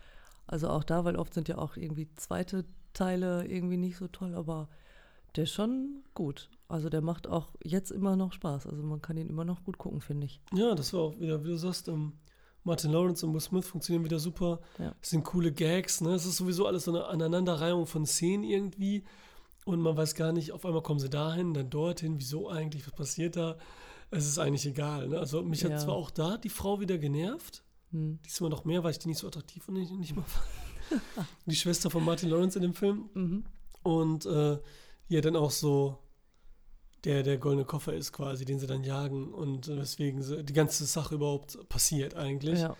also 0.45 0.67
auch 0.67 0.83
da, 0.83 1.05
weil 1.05 1.15
oft 1.15 1.33
sind 1.33 1.47
ja 1.47 1.57
auch 1.57 1.77
irgendwie 1.77 2.13
zweite 2.15 2.65
Teile 2.93 3.47
irgendwie 3.47 3.77
nicht 3.77 3.95
so 3.95 4.09
toll, 4.09 4.35
aber 4.35 4.67
der 5.37 5.45
ist 5.45 5.53
schon 5.53 6.03
gut. 6.13 6.49
Also 6.67 6.89
der 6.89 6.99
macht 7.01 7.25
auch 7.25 7.47
jetzt 7.63 7.91
immer 7.91 8.17
noch 8.17 8.33
Spaß. 8.33 8.67
Also 8.67 8.83
man 8.83 9.01
kann 9.01 9.15
ihn 9.15 9.29
immer 9.29 9.45
noch 9.45 9.63
gut 9.63 9.77
gucken, 9.77 10.01
finde 10.01 10.25
ich. 10.25 10.41
Ja, 10.53 10.75
das 10.75 10.91
war 10.91 10.99
auch 10.99 11.17
wieder, 11.17 11.45
wie 11.45 11.47
du 11.47 11.57
sagst, 11.57 11.87
ähm, 11.87 12.11
Martin 12.65 12.91
Lawrence 12.91 13.25
und 13.25 13.33
Will 13.33 13.39
Smith 13.39 13.65
funktionieren 13.67 14.03
wieder 14.03 14.19
super. 14.19 14.59
Ja. 14.77 14.93
Es 15.01 15.11
sind 15.11 15.23
coole 15.23 15.53
Gags, 15.53 16.01
ne? 16.01 16.09
Es 16.13 16.25
ist 16.25 16.35
sowieso 16.35 16.67
alles 16.67 16.83
so 16.83 16.91
eine 16.91 17.05
Aneinanderreihung 17.05 17.85
von 17.87 18.05
Szenen 18.05 18.43
irgendwie. 18.43 19.05
Und 19.69 19.81
man 19.81 19.95
weiß 19.95 20.15
gar 20.15 20.31
nicht, 20.31 20.51
auf 20.51 20.65
einmal 20.65 20.81
kommen 20.81 20.99
sie 20.99 21.09
dahin, 21.09 21.53
dann 21.53 21.69
dorthin, 21.69 22.17
wieso 22.17 22.49
eigentlich, 22.49 22.85
was 22.87 22.93
passiert 22.93 23.35
da? 23.35 23.57
Es 24.09 24.25
ist 24.27 24.39
eigentlich 24.39 24.65
egal. 24.65 25.09
Ne? 25.09 25.19
Also 25.19 25.43
mich 25.43 25.61
Ja. 25.61 25.69
hat 25.69 25.81
zwar 25.81 25.93
auch 25.95 26.09
da 26.09 26.37
die 26.37 26.49
Frau 26.49 26.79
wieder 26.79 26.97
genervt, 26.97 27.63
Hm. 27.91 28.17
diesmal 28.25 28.49
noch 28.49 28.65
mehr, 28.65 28.83
weil 28.83 28.91
ich 28.91 28.99
die 28.99 29.07
nicht 29.07 29.19
so 29.19 29.27
attraktiv 29.27 29.67
und 29.67 29.75
nicht, 29.75 29.91
nicht 29.91 30.15
mal 30.15 30.25
die 31.45 31.55
Schwester 31.55 31.89
von 31.91 32.03
Martin 32.03 32.29
Lawrence 32.29 32.57
in 32.57 32.63
dem 32.63 32.73
Film. 32.73 33.09
Mhm. 33.13 33.43
Und 33.83 34.25
äh, 34.25 34.57
ja, 35.07 35.21
dann 35.21 35.35
auch 35.35 35.51
so 35.51 35.97
der, 37.03 37.21
der 37.23 37.37
goldene 37.37 37.65
Koffer 37.65 37.93
ist 37.93 38.11
quasi, 38.11 38.45
den 38.45 38.59
sie 38.59 38.67
dann 38.67 38.83
jagen 38.83 39.31
und 39.33 39.67
weswegen 39.67 40.21
sie, 40.23 40.43
die 40.43 40.53
ganze 40.53 40.85
Sache 40.85 41.15
überhaupt 41.15 41.69
passiert 41.69 42.15
eigentlich. 42.15 42.59
Ja. 42.59 42.75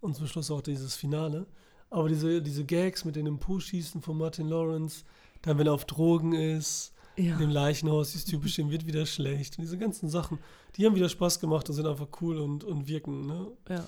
Und 0.00 0.14
zum 0.16 0.26
Schluss 0.26 0.50
auch 0.50 0.60
dieses 0.62 0.94
Finale. 0.94 1.46
Aber 1.90 2.08
diese, 2.08 2.42
diese 2.42 2.64
Gags 2.64 3.04
mit 3.04 3.16
dem 3.16 3.38
Po-Schießen 3.38 4.02
von 4.02 4.18
Martin 4.18 4.48
Lawrence, 4.48 5.04
dann 5.44 5.58
wenn 5.58 5.66
er 5.66 5.74
auf 5.74 5.84
Drogen 5.84 6.32
ist, 6.32 6.92
Ja. 7.16 7.34
in 7.34 7.38
dem 7.38 7.50
Leichenhaus, 7.50 8.12
dieses 8.12 8.24
typische, 8.24 8.62
ihm 8.62 8.70
wird 8.70 8.86
wieder 8.86 9.06
schlecht. 9.06 9.58
Und 9.58 9.62
diese 9.62 9.78
ganzen 9.78 10.08
Sachen, 10.08 10.38
die 10.76 10.84
haben 10.84 10.96
wieder 10.96 11.08
Spaß 11.08 11.40
gemacht 11.40 11.68
und 11.68 11.74
sind 11.74 11.86
einfach 11.86 12.08
cool 12.20 12.38
und, 12.38 12.64
und 12.64 12.88
wirken. 12.88 13.26
Ne? 13.26 13.52
ja. 13.68 13.86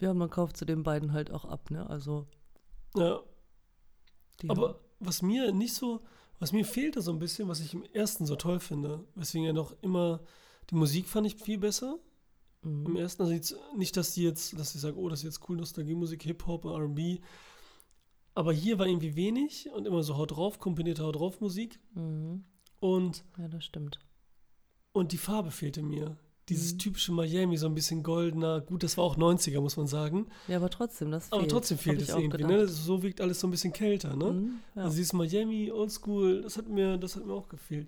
Ja, 0.00 0.12
man 0.12 0.30
kauft 0.30 0.56
zu 0.56 0.64
den 0.64 0.82
beiden 0.82 1.12
halt 1.12 1.30
auch 1.30 1.44
ab, 1.44 1.70
ne? 1.70 1.88
Also 1.88 2.26
Ja, 2.96 3.20
Aber 4.48 4.80
was 4.98 5.22
mir 5.22 5.52
nicht 5.52 5.74
so, 5.74 6.00
was 6.40 6.50
mir 6.50 6.64
fehlte 6.64 7.00
so 7.00 7.12
ein 7.12 7.20
bisschen, 7.20 7.46
was 7.46 7.60
ich 7.60 7.72
im 7.72 7.84
ersten 7.92 8.26
so 8.26 8.34
toll 8.34 8.58
finde, 8.58 9.04
weswegen 9.14 9.46
ja 9.46 9.52
noch 9.52 9.76
immer, 9.80 10.18
die 10.70 10.74
Musik 10.74 11.06
fand 11.06 11.28
ich 11.28 11.36
viel 11.36 11.58
besser 11.58 12.00
haben, 12.62 12.86
im 12.86 12.92
mhm. 12.92 12.96
ersten. 12.96 13.22
Also 13.22 13.34
jetzt, 13.34 13.56
nicht, 13.76 13.96
dass 13.96 14.14
die 14.14 14.22
jetzt, 14.22 14.58
dass 14.58 14.74
ich 14.74 14.80
sage, 14.80 14.96
oh, 14.96 15.08
das 15.08 15.20
ist 15.20 15.24
jetzt 15.24 15.48
cool, 15.48 15.56
Nostalgie-Musik, 15.56 16.22
Hip-Hop, 16.22 16.64
R&B. 16.64 17.18
Aber 18.34 18.52
hier 18.52 18.78
war 18.78 18.86
irgendwie 18.86 19.14
wenig 19.14 19.68
und 19.74 19.86
immer 19.86 20.02
so 20.02 20.16
Haut 20.16 20.30
drauf, 20.32 20.58
kombinierte 20.58 21.02
Haut 21.04 21.16
drauf 21.16 21.40
Musik. 21.40 21.80
Mhm. 21.94 22.44
Und, 22.80 23.24
Ja, 23.38 23.48
das 23.48 23.64
stimmt. 23.64 23.98
und 24.92 25.12
die 25.12 25.18
Farbe 25.18 25.50
fehlte 25.50 25.82
mir. 25.82 26.16
Dieses 26.48 26.74
Mhm. 26.74 26.78
typische 26.78 27.12
Miami, 27.12 27.56
so 27.56 27.66
ein 27.66 27.74
bisschen 27.74 28.02
goldener. 28.02 28.60
Gut, 28.60 28.82
das 28.82 28.96
war 28.96 29.04
auch 29.04 29.16
90er, 29.16 29.60
muss 29.60 29.76
man 29.76 29.86
sagen. 29.86 30.26
Ja, 30.48 30.56
aber 30.56 30.70
trotzdem, 30.70 31.10
das 31.12 31.28
fehlt. 31.28 31.34
Aber 31.40 31.48
trotzdem 31.48 31.78
fehlt 31.78 32.02
es 32.02 32.08
irgendwie. 32.08 32.42
Ne? 32.42 32.66
So 32.66 33.02
wirkt 33.02 33.20
alles 33.20 33.38
so 33.38 33.46
ein 33.46 33.52
bisschen 33.52 33.72
kälter. 33.72 34.16
Ne? 34.16 34.32
Mhm, 34.32 34.54
ja. 34.74 34.82
Also 34.84 34.96
dieses 34.96 35.12
Miami, 35.12 35.70
Oldschool, 35.70 36.42
das 36.42 36.56
hat 36.56 36.68
mir, 36.68 36.96
das 36.98 37.14
hat 37.14 37.24
mir 37.24 37.32
auch 37.32 37.48
gefehlt. 37.48 37.86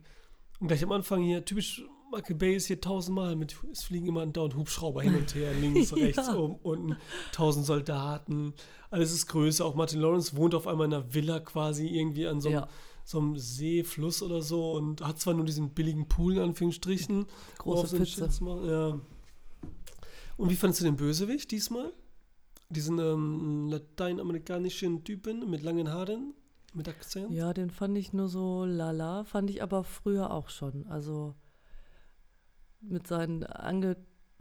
Und 0.61 0.69
gleich 0.69 0.85
am 0.85 0.93
Anfang 0.93 1.23
hier, 1.23 1.45
typisch 1.45 1.83
Michael 2.15 2.37
Bay 2.37 2.55
ist 2.57 2.67
hier 2.67 2.81
tausendmal 2.81 3.37
mit, 3.37 3.57
es 3.73 3.85
fliegen 3.85 4.07
immer 4.07 4.27
dauernd 4.27 4.55
Hubschrauber 4.57 5.03
hin 5.03 5.15
und 5.17 5.35
her, 5.35 5.53
links, 5.55 5.91
Ja. 5.97 5.97
rechts, 5.97 6.29
oben, 6.29 6.57
unten, 6.63 6.97
tausend 7.33 7.67
Soldaten, 7.67 8.55
alles 8.91 9.13
ist 9.13 9.27
größer. 9.27 9.65
Auch 9.65 9.75
Martin 9.75 10.01
Lawrence 10.01 10.37
wohnt 10.37 10.55
auf 10.55 10.67
einmal 10.67 10.87
in 10.87 10.95
einer 10.95 11.13
Villa 11.15 11.41
quasi 11.41 11.87
irgendwie 11.89 12.27
an 12.27 12.41
so 12.41 12.49
einem, 12.49 12.59
Ja. 12.59 12.69
so 13.05 13.19
einem 13.19 13.37
See, 13.37 13.83
Fluss 13.85 14.23
oder 14.23 14.41
so 14.43 14.73
und 14.73 15.01
hat 15.01 15.19
zwar 15.21 15.35
nur 15.35 15.45
diesen 15.45 15.71
billigen 15.71 16.07
Pool 16.09 16.35
in 16.35 16.43
Anführungsstrichen. 16.43 17.27
Große 17.59 17.97
Pfütze. 17.97 18.29
Ja. 18.67 18.99
Und 20.37 20.51
wie 20.51 20.57
fandest 20.57 20.81
du 20.81 20.85
den 20.85 20.97
Bösewicht 20.97 21.51
diesmal? 21.51 21.93
Diesen 22.71 22.99
ähm, 22.99 23.69
lateinamerikanischen 23.69 25.05
Typen 25.05 25.49
mit 25.51 25.63
langen 25.63 25.91
Haaren, 25.93 26.35
mit 26.73 26.89
Akzent? 26.89 27.31
Ja, 27.31 27.53
den 27.53 27.71
fand 27.71 27.97
ich 27.99 28.13
nur 28.13 28.29
so 28.29 28.65
lala, 28.65 29.25
fand 29.25 29.51
ich 29.51 29.63
aber 29.63 29.85
früher 29.85 30.33
auch 30.33 30.49
schon. 30.49 30.87
Also 30.89 31.35
mit 32.89 33.07
seinen 33.07 33.45
ange 33.45 33.97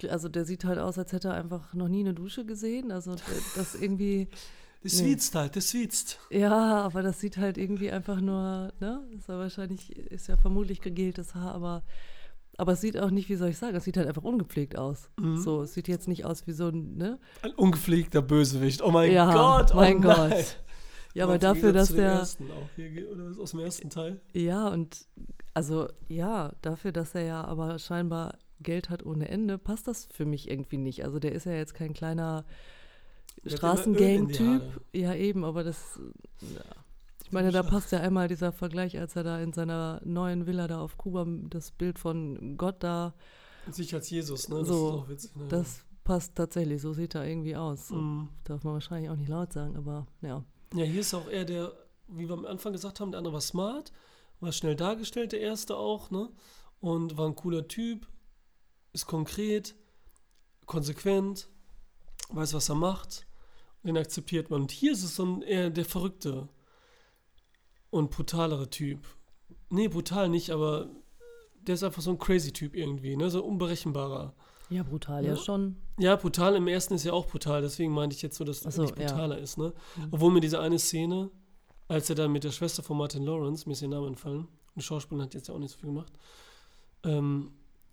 also 0.09 0.27
der 0.27 0.43
sieht 0.43 0.65
halt 0.65 0.79
aus, 0.79 0.97
als 0.97 1.13
hätte 1.13 1.29
er 1.29 1.35
einfach 1.35 1.73
noch 1.73 1.87
nie 1.87 2.01
eine 2.01 2.13
Dusche 2.13 2.45
gesehen. 2.45 2.91
Also 2.91 3.15
das 3.55 3.75
irgendwie, 3.75 4.27
Das 4.83 4.99
Nee. 4.99 5.11
schwitzt 5.11 5.33
halt, 5.35 5.55
das 5.55 5.69
schwitzt. 5.71 6.19
ja, 6.29 6.81
aber 6.81 7.03
das 7.03 7.21
sieht 7.21 7.37
halt 7.37 7.57
irgendwie 7.57 7.89
einfach 7.89 8.19
nur, 8.19 8.73
ne? 8.81 9.01
Ist 9.17 9.29
ja 9.29 9.37
wahrscheinlich, 9.37 9.95
ist 9.95 10.27
ja 10.27 10.35
vermutlich 10.35 10.81
gegeltes 10.81 11.35
Haar, 11.35 11.55
aber, 11.55 11.83
aber 12.57 12.73
es 12.73 12.81
sieht 12.81 12.97
auch 12.99 13.09
nicht, 13.11 13.29
wie 13.29 13.35
soll 13.35 13.47
ich 13.49 13.57
sagen, 13.57 13.77
es 13.77 13.85
sieht 13.85 13.95
halt 13.95 14.09
einfach 14.09 14.23
ungepflegt 14.23 14.77
aus. 14.77 15.09
Mhm. 15.17 15.37
So, 15.37 15.61
es 15.61 15.73
sieht 15.73 15.87
jetzt 15.87 16.09
nicht 16.09 16.25
aus 16.25 16.47
wie 16.47 16.51
so 16.51 16.67
ein, 16.67 16.97
ne? 16.97 17.17
Ein 17.43 17.51
ungepflegter 17.51 18.21
Bösewicht. 18.21 18.81
Oh 18.81 18.91
mein 18.91 19.09
ja, 19.13 19.31
Gott, 19.31 19.71
oh 19.71 19.77
mein 19.77 20.01
nein. 20.01 20.31
Gott. 20.31 20.57
Ja, 21.13 21.25
aber 21.25 21.37
dafür, 21.37 21.73
dass 21.73 21.93
der. 21.93 22.11
Ersten 22.11 22.49
auch 22.51 22.69
hier, 22.75 23.11
oder 23.11 23.39
aus 23.39 23.51
dem 23.51 23.59
ersten 23.59 23.89
Teil? 23.89 24.19
Ja, 24.33 24.67
und 24.69 25.07
also 25.53 25.87
ja, 26.07 26.53
dafür, 26.61 26.91
dass 26.91 27.13
er 27.13 27.23
ja 27.23 27.43
aber 27.43 27.77
scheinbar 27.79 28.37
Geld 28.61 28.89
hat 28.89 29.05
ohne 29.05 29.29
Ende, 29.29 29.57
passt 29.57 29.87
das 29.87 30.07
für 30.11 30.25
mich 30.25 30.49
irgendwie 30.49 30.77
nicht. 30.77 31.03
Also 31.03 31.19
der 31.19 31.33
ist 31.33 31.45
ja 31.45 31.53
jetzt 31.53 31.75
kein 31.75 31.93
kleiner 31.93 32.45
Straßengang-Typ. 33.45 34.81
Ja, 34.93 35.13
eben, 35.13 35.43
aber 35.45 35.63
das. 35.63 35.99
Ja. 36.41 36.61
Ich 37.25 37.31
meine, 37.31 37.51
da 37.51 37.63
passt 37.63 37.91
ja 37.91 37.99
einmal 37.99 38.27
dieser 38.27 38.51
Vergleich, 38.51 38.99
als 38.99 39.15
er 39.15 39.23
da 39.23 39.39
in 39.39 39.53
seiner 39.53 40.01
neuen 40.03 40.45
Villa 40.45 40.67
da 40.67 40.81
auf 40.81 40.97
Kuba 40.97 41.25
das 41.49 41.71
Bild 41.71 41.97
von 41.97 42.57
Gott 42.57 42.83
da, 42.83 43.13
Sich 43.71 43.93
als 43.93 44.09
Jesus, 44.09 44.49
ne? 44.49 44.59
Das 44.59 44.67
So, 44.67 44.73
ist 44.73 44.93
auch 44.93 45.09
witzig. 45.09 45.35
Ne? 45.35 45.45
das 45.47 45.85
passt 46.03 46.35
tatsächlich, 46.35 46.81
so 46.81 46.93
sieht 46.93 47.15
er 47.15 47.25
irgendwie 47.25 47.55
aus. 47.55 47.89
Mhm. 47.89 48.29
Darf 48.43 48.63
man 48.63 48.73
wahrscheinlich 48.73 49.09
auch 49.09 49.15
nicht 49.15 49.29
laut 49.29 49.53
sagen, 49.53 49.77
aber 49.77 50.05
ja. 50.21 50.43
Ja, 50.73 50.85
hier 50.85 51.01
ist 51.01 51.13
auch 51.13 51.29
eher 51.29 51.45
der, 51.45 51.71
wie 52.07 52.27
wir 52.27 52.33
am 52.33 52.45
Anfang 52.45 52.73
gesagt 52.73 52.99
haben, 52.99 53.11
der 53.11 53.19
andere 53.19 53.35
war 53.35 53.41
smart, 53.41 53.91
war 54.39 54.51
schnell 54.51 54.75
dargestellt, 54.75 55.31
der 55.31 55.41
erste 55.41 55.77
auch, 55.77 56.09
ne? 56.09 56.31
Und 56.79 57.15
war 57.15 57.27
ein 57.27 57.35
cooler 57.35 57.67
Typ, 57.67 58.07
ist 58.91 59.05
konkret, 59.05 59.75
konsequent, 60.65 61.47
weiß, 62.29 62.53
was 62.53 62.69
er 62.69 62.75
macht, 62.75 63.27
den 63.83 63.97
akzeptiert 63.97 64.49
man. 64.49 64.61
Und 64.61 64.71
hier 64.71 64.93
ist 64.93 65.03
es 65.03 65.15
dann 65.15 65.43
eher 65.43 65.69
der 65.69 65.85
verrückte 65.85 66.49
und 67.91 68.09
brutalere 68.09 68.69
Typ. 68.69 69.05
Nee, 69.69 69.87
brutal 69.87 70.27
nicht, 70.27 70.49
aber 70.49 70.89
der 71.61 71.75
ist 71.75 71.83
einfach 71.83 72.01
so 72.01 72.09
ein 72.09 72.17
crazy 72.17 72.51
Typ 72.51 72.75
irgendwie, 72.75 73.15
ne? 73.15 73.29
So 73.29 73.43
ein 73.43 73.49
unberechenbarer. 73.49 74.33
Ja, 74.73 74.83
brutal, 74.83 75.23
ja, 75.23 75.33
Ja. 75.33 75.37
schon. 75.37 75.75
Ja, 75.99 76.15
brutal 76.15 76.55
im 76.55 76.67
ersten 76.67 76.95
ist 76.95 77.03
ja 77.03 77.13
auch 77.13 77.27
brutal, 77.27 77.61
deswegen 77.61 77.93
meinte 77.93 78.15
ich 78.15 78.21
jetzt 78.23 78.37
so, 78.37 78.43
dass 78.43 78.65
es 78.65 78.75
so, 78.75 78.81
nicht 78.81 78.97
ja. 78.97 79.05
brutaler 79.07 79.37
ist, 79.37 79.57
ne? 79.57 79.71
Obwohl 80.09 80.31
mir 80.31 80.41
diese 80.41 80.59
eine 80.59 80.79
Szene, 80.79 81.29
als 81.87 82.09
er 82.09 82.15
dann 82.15 82.31
mit 82.31 82.43
der 82.43 82.51
Schwester 82.51 82.81
von 82.81 82.97
Martin 82.97 83.23
Lawrence, 83.23 83.67
mir 83.67 83.73
ist 83.73 83.83
ihr 83.83 83.87
Name 83.87 84.07
entfallen, 84.07 84.39
und 84.39 84.49
die 84.75 84.81
Schauspielerin 84.81 85.27
hat 85.27 85.33
jetzt 85.35 85.47
ja 85.47 85.53
auch 85.53 85.59
nicht 85.59 85.71
so 85.71 85.77
viel 85.77 85.89
gemacht, 85.89 86.13
ähm, 87.03 87.51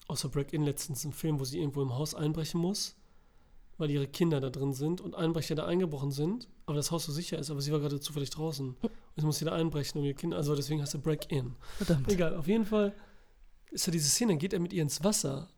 außer 0.09 0.31
Break-In 0.31 0.65
letztens 0.65 1.05
ein 1.05 1.13
Film, 1.13 1.39
wo 1.39 1.45
sie 1.45 1.59
irgendwo 1.59 1.83
im 1.83 1.95
Haus 1.95 2.15
einbrechen 2.15 2.61
muss, 2.61 2.97
weil 3.77 3.91
ihre 3.91 4.07
Kinder 4.07 4.41
da 4.41 4.49
drin 4.49 4.73
sind 4.73 5.01
und 5.03 5.15
Einbrecher 5.15 5.55
da 5.55 5.67
eingebrochen 5.67 6.11
sind, 6.11 6.49
aber 6.67 6.77
das 6.77 6.91
Haus 6.91 7.05
so 7.05 7.13
sicher 7.13 7.39
ist, 7.39 7.51
aber 7.51 7.61
sie 7.61 7.73
war 7.73 7.81
gerade 7.81 8.01
zufällig 8.01 8.31
draußen. 8.31 8.69
Und 8.81 8.91
jetzt 9.17 9.25
muss 9.25 9.39
sie 9.39 9.45
da 9.45 9.53
einbrechen 9.53 9.99
um 9.99 10.05
ihre 10.05 10.15
Kinder, 10.15 10.37
also 10.39 10.55
deswegen 10.55 10.81
heißt 10.81 10.95
er 10.95 11.01
Break-In. 11.01 11.55
Verdammt. 11.77 12.11
Egal, 12.11 12.37
auf 12.37 12.47
jeden 12.49 12.65
Fall 12.65 12.95
ist 13.71 13.87
ja 13.87 13.93
diese 13.93 14.09
Szene, 14.09 14.33
dann 14.33 14.39
geht 14.39 14.53
er 14.53 14.61
mit 14.61 14.73
ihr 14.73 14.83
ins 14.83 15.05
Wasser, 15.05 15.49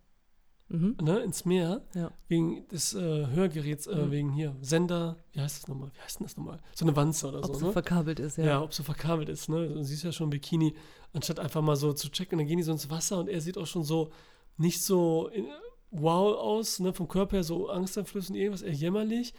Mhm. 0.72 0.96
ne, 1.02 1.20
ins 1.20 1.44
Meer, 1.44 1.82
Ja. 1.94 2.10
wegen 2.28 2.66
des 2.68 2.94
äh, 2.94 3.26
Hörgeräts, 3.26 3.86
äh, 3.86 3.94
Mhm. 3.94 4.10
wegen 4.10 4.32
hier, 4.32 4.56
Sender, 4.62 5.16
wie 5.32 5.40
heißt 5.40 5.62
das 5.62 5.68
nochmal? 5.68 5.90
Wie 5.94 6.00
heißt 6.00 6.18
denn 6.20 6.26
das 6.26 6.36
nochmal? 6.36 6.58
So 6.74 6.84
eine 6.84 6.96
Wanze 6.96 7.28
oder 7.28 7.38
Ob 7.40 7.46
so, 7.46 7.54
so 7.54 7.66
ne? 7.66 7.72
verkabelt 7.72 8.18
ist, 8.20 8.38
Ja. 8.38 8.44
ja. 8.44 8.62
ob 8.62 8.72
so 8.74 8.82
verkabelt 8.82 9.28
ist, 9.28 9.48
ne? 9.48 9.68
Du 9.68 9.82
siehst 9.84 10.02
ja 10.04 10.12
schon 10.12 10.30
Bikini, 10.30 10.74
anstatt 11.12 11.38
einfach 11.38 11.60
mal 11.62 11.76
so 11.76 11.92
zu 11.92 12.08
checken, 12.10 12.38
dann 12.38 12.46
gehen 12.46 12.56
die 12.56 12.62
so 12.62 12.72
ins 12.72 12.88
Wasser 12.90 13.18
und 13.18 13.28
er 13.28 13.40
sieht 13.40 13.58
auch 13.58 13.66
schon 13.66 13.84
so 13.84 14.10
nicht 14.56 14.82
so 14.82 15.28
in, 15.28 15.46
wow 15.90 16.36
aus, 16.38 16.80
ne? 16.80 16.92
Vom 16.94 17.06
Körper 17.08 17.36
her 17.36 17.44
so 17.44 17.68
angsteinflößend, 17.68 18.36
irgendwas 18.38 18.62
eher 18.62 18.72
jämmerlich. 18.72 19.34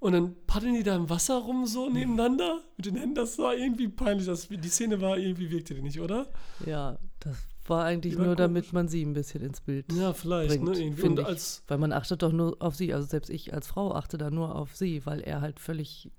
Und 0.00 0.12
dann 0.12 0.34
paddeln 0.46 0.74
die 0.74 0.82
da 0.82 0.96
im 0.96 1.08
Wasser 1.08 1.38
rum 1.38 1.66
so 1.66 1.88
nebeneinander 1.88 2.60
mit 2.76 2.84
den 2.84 2.96
Händen. 2.96 3.14
Das 3.14 3.38
war 3.38 3.54
irgendwie 3.56 3.88
peinlich. 3.88 4.26
Das, 4.26 4.48
die 4.48 4.68
Szene 4.68 5.00
war 5.00 5.16
irgendwie, 5.16 5.50
wirkte 5.50 5.74
die 5.74 5.80
nicht, 5.80 5.98
oder? 5.98 6.26
Ja, 6.66 6.98
das 7.20 7.38
war 7.70 7.84
eigentlich 7.84 8.16
nur, 8.18 8.36
damit 8.36 8.72
man 8.72 8.88
sie 8.88 9.04
ein 9.04 9.12
bisschen 9.12 9.42
ins 9.42 9.60
Bild 9.60 9.92
Ja, 9.92 10.12
vielleicht, 10.12 10.50
bringt, 10.50 10.64
ne? 10.64 10.78
Irgendwie. 10.78 11.00
finde 11.00 11.22
Und 11.22 11.28
ich. 11.28 11.34
als, 11.34 11.62
Weil 11.68 11.78
man 11.78 11.92
achtet 11.92 12.22
doch 12.22 12.32
nur 12.32 12.56
auf 12.60 12.74
sie. 12.74 12.92
Also 12.92 13.06
selbst 13.06 13.30
ich 13.30 13.54
als 13.54 13.66
Frau 13.66 13.94
achte 13.94 14.18
da 14.18 14.30
nur 14.30 14.54
auf 14.54 14.76
sie, 14.76 15.04
weil 15.06 15.20
er 15.20 15.40
halt 15.40 15.60
völlig, 15.60 16.10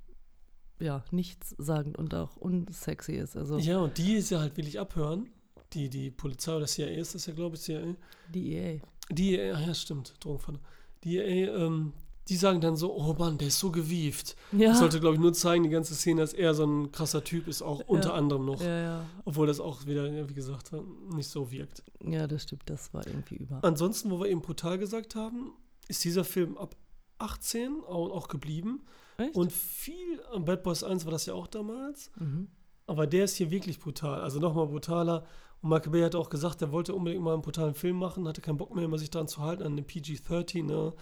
ja, 0.79 1.03
nichtssagend 1.11 1.97
und 1.97 2.13
auch 2.15 2.35
unsexy 2.35 3.13
ist. 3.13 3.35
Also 3.37 3.57
ja, 3.57 3.79
und 3.79 3.97
die 3.97 4.13
ist 4.15 4.29
ja 4.29 4.39
halt 4.39 4.57
willig 4.57 4.79
abhören. 4.79 5.29
Die, 5.73 5.89
die 5.89 6.11
Polizei 6.11 6.55
oder 6.55 6.67
CIA 6.67 6.87
ist 6.87 7.15
das 7.15 7.25
ja, 7.25 7.33
glaube 7.33 7.55
ich, 7.55 7.63
CIA. 7.63 7.95
die 8.33 8.53
EA. 8.53 8.79
Die, 9.11 9.39
ah 9.39 9.59
ja, 9.59 9.73
stimmt, 9.73 10.13
Drogenfalle. 10.19 10.59
Die, 11.03 11.19
ey, 11.19 11.45
ähm, 11.45 11.93
die 12.27 12.36
sagen 12.38 12.60
dann 12.62 12.75
so, 12.75 12.94
oh 12.96 13.13
Mann, 13.13 13.38
der 13.38 13.50
ist 13.50 13.60
so 13.60 13.72
gewieft. 13.72 14.36
Ja. 14.51 14.70
Das 14.70 14.79
sollte, 14.79 15.00
glaube 15.00 15.15
ich, 15.15 15.22
nur 15.22 15.34
zeigen, 15.34 15.63
die 15.63 15.70
ganze 15.70 15.94
Szene, 15.94 16.22
dass 16.22 16.34
er 16.34 16.53
so 16.55 16.65
ein 16.65 16.91
krasser 16.91 17.24
Typ 17.24 17.48
ist, 17.48 17.62
auch 17.62 17.82
unter 17.88 18.10
Ja. 18.10 18.15
anderem 18.15 18.46
noch. 18.46 18.62
ja. 18.62 19.05
Obwohl 19.25 19.46
das 19.48 19.60
auch 19.60 19.86
wieder, 19.86 20.27
wie 20.29 20.34
gesagt, 20.34 20.72
nicht 21.13 21.29
so 21.29 21.51
wirkt. 21.51 21.84
Ja, 22.03 22.25
das 22.27 22.44
stimmt, 22.44 22.63
das 22.65 22.94
war 22.94 23.05
irgendwie 23.05 23.36
über. 23.36 23.60
Ansonsten, 23.63 24.10
wo 24.10 24.20
wir 24.20 24.27
eben 24.29 24.41
brutal 24.41 24.77
gesagt 24.79 25.15
haben, 25.15 25.53
ist 25.88 26.03
dieser 26.03 26.24
Film 26.24 26.58
ab 26.58 26.75
18 27.20 27.82
auch, 27.88 28.10
auch 28.12 28.27
geblieben. 28.27 28.84
Echt? 29.17 29.36
Und 29.36 29.51
viel, 29.53 30.20
Bad 30.39 30.63
Boys 30.63 30.84
1 30.84 31.05
war 31.05 31.12
das 31.12 31.25
ja 31.27 31.34
auch 31.34 31.48
damals. 31.48 32.12
mhm. 32.20 32.48
Aber 32.88 33.08
der 33.08 33.25
ist 33.25 33.36
hier 33.38 33.50
wirklich 33.50 33.79
brutal. 33.79 34.22
Also 34.22 34.39
nochmal 34.39 34.67
brutaler. 34.67 35.25
Und 35.62 35.70
Michael 35.72 35.91
Bay 35.91 36.01
hat 36.03 36.13
auch 36.13 36.29
gesagt, 36.29 36.62
er 36.62 36.72
wollte 36.72 36.94
unbedingt 36.94 37.24
mal 37.24 37.34
einen 37.34 37.41
brutalen 37.41 37.74
Film 37.74 37.98
machen, 37.98 38.27
hatte 38.27 38.41
keinen 38.41 38.58
Bock 38.58 38.75
mehr, 38.75 38.84
immer 38.86 39.00
sich 39.00 39.10
daran 39.10 39.27
zu 39.27 39.41
halten, 39.41 39.63
an 39.63 39.72
eine 39.72 39.82
PG-13, 39.82 40.63
ne? 40.65 40.94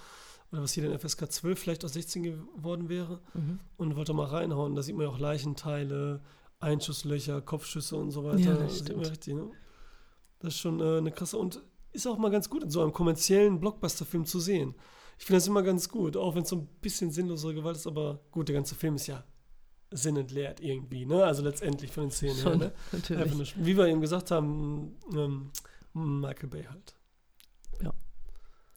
Oder 0.53 0.61
was 0.61 0.73
hier 0.73 0.87
den 0.87 0.97
FSK 0.97 1.31
12 1.31 1.59
vielleicht 1.59 1.83
aus 1.83 1.93
16 1.93 2.23
geworden 2.23 2.87
wäre. 2.87 3.19
Mhm. 3.33 3.59
Und 3.75 3.95
wollte 3.95 4.13
mal 4.13 4.27
reinhauen. 4.27 4.75
Da 4.75 4.83
sieht 4.83 4.95
man 4.95 5.07
ja 5.07 5.11
auch 5.11 5.19
Leichenteile, 5.19 6.21
Einschusslöcher, 6.59 7.41
Kopfschüsse 7.41 7.97
und 7.97 8.11
so 8.11 8.23
weiter. 8.23 8.37
Ja, 8.37 8.53
das 8.53 8.77
sieht 8.77 8.95
man 8.95 9.05
richtig, 9.05 9.33
ne? 9.33 9.49
Das 10.39 10.53
ist 10.53 10.59
schon 10.59 10.79
äh, 10.79 10.99
eine 10.99 11.11
krasse. 11.11 11.37
Und 11.37 11.61
ist 11.91 12.05
auch 12.05 12.17
mal 12.17 12.29
ganz 12.29 12.49
gut, 12.49 12.63
in 12.63 12.69
so 12.69 12.81
einem 12.81 12.93
kommerziellen 12.93 13.59
Blockbuster-Film 13.59 14.25
zu 14.25 14.39
sehen. 14.39 14.75
Ich 15.17 15.25
finde 15.25 15.37
das 15.37 15.47
immer 15.47 15.63
ganz 15.63 15.89
gut, 15.89 16.15
auch 16.17 16.35
wenn 16.35 16.43
es 16.43 16.49
so 16.49 16.57
ein 16.57 16.67
bisschen 16.81 17.11
sinnlosere 17.11 17.55
Gewalt 17.55 17.75
ist, 17.77 17.87
aber 17.87 18.19
gut, 18.31 18.47
der 18.47 18.55
ganze 18.55 18.75
Film 18.75 18.95
ist 18.95 19.07
ja 19.07 19.23
sinnentleert 19.91 20.59
irgendwie, 20.59 21.05
ne? 21.05 21.23
Also 21.23 21.43
letztendlich 21.43 21.91
von 21.91 22.05
den 22.05 22.11
Szenen 22.11 22.37
Schon, 22.37 22.59
her, 22.59 22.67
ne? 22.69 22.73
natürlich. 22.91 23.55
Nur, 23.55 23.65
wie 23.65 23.77
wir 23.77 23.87
eben 23.87 24.01
gesagt 24.01 24.31
haben, 24.31 24.97
ähm, 25.15 25.51
Michael 25.93 26.49
Bay 26.49 26.63
halt. 26.63 26.95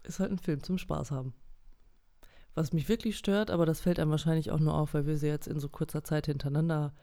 Ist 0.06 0.20
halt 0.20 0.30
ein 0.30 0.38
Film 0.38 0.62
zum 0.62 0.78
Spaß 0.78 1.10
haben. 1.10 1.34
Was 2.56 2.72
mich 2.72 2.88
wirklich 2.88 3.18
stört, 3.18 3.50
aber 3.50 3.66
das 3.66 3.80
fällt 3.82 4.00
einem 4.00 4.10
wahrscheinlich 4.10 4.50
auch 4.50 4.58
nur 4.58 4.74
auf, 4.74 4.94
weil 4.94 5.06
wir 5.06 5.18
sie 5.18 5.26
jetzt 5.26 5.46
in 5.46 5.60
so 5.60 5.68
kurzer 5.68 6.02
Zeit 6.02 6.24
hintereinander 6.24 6.94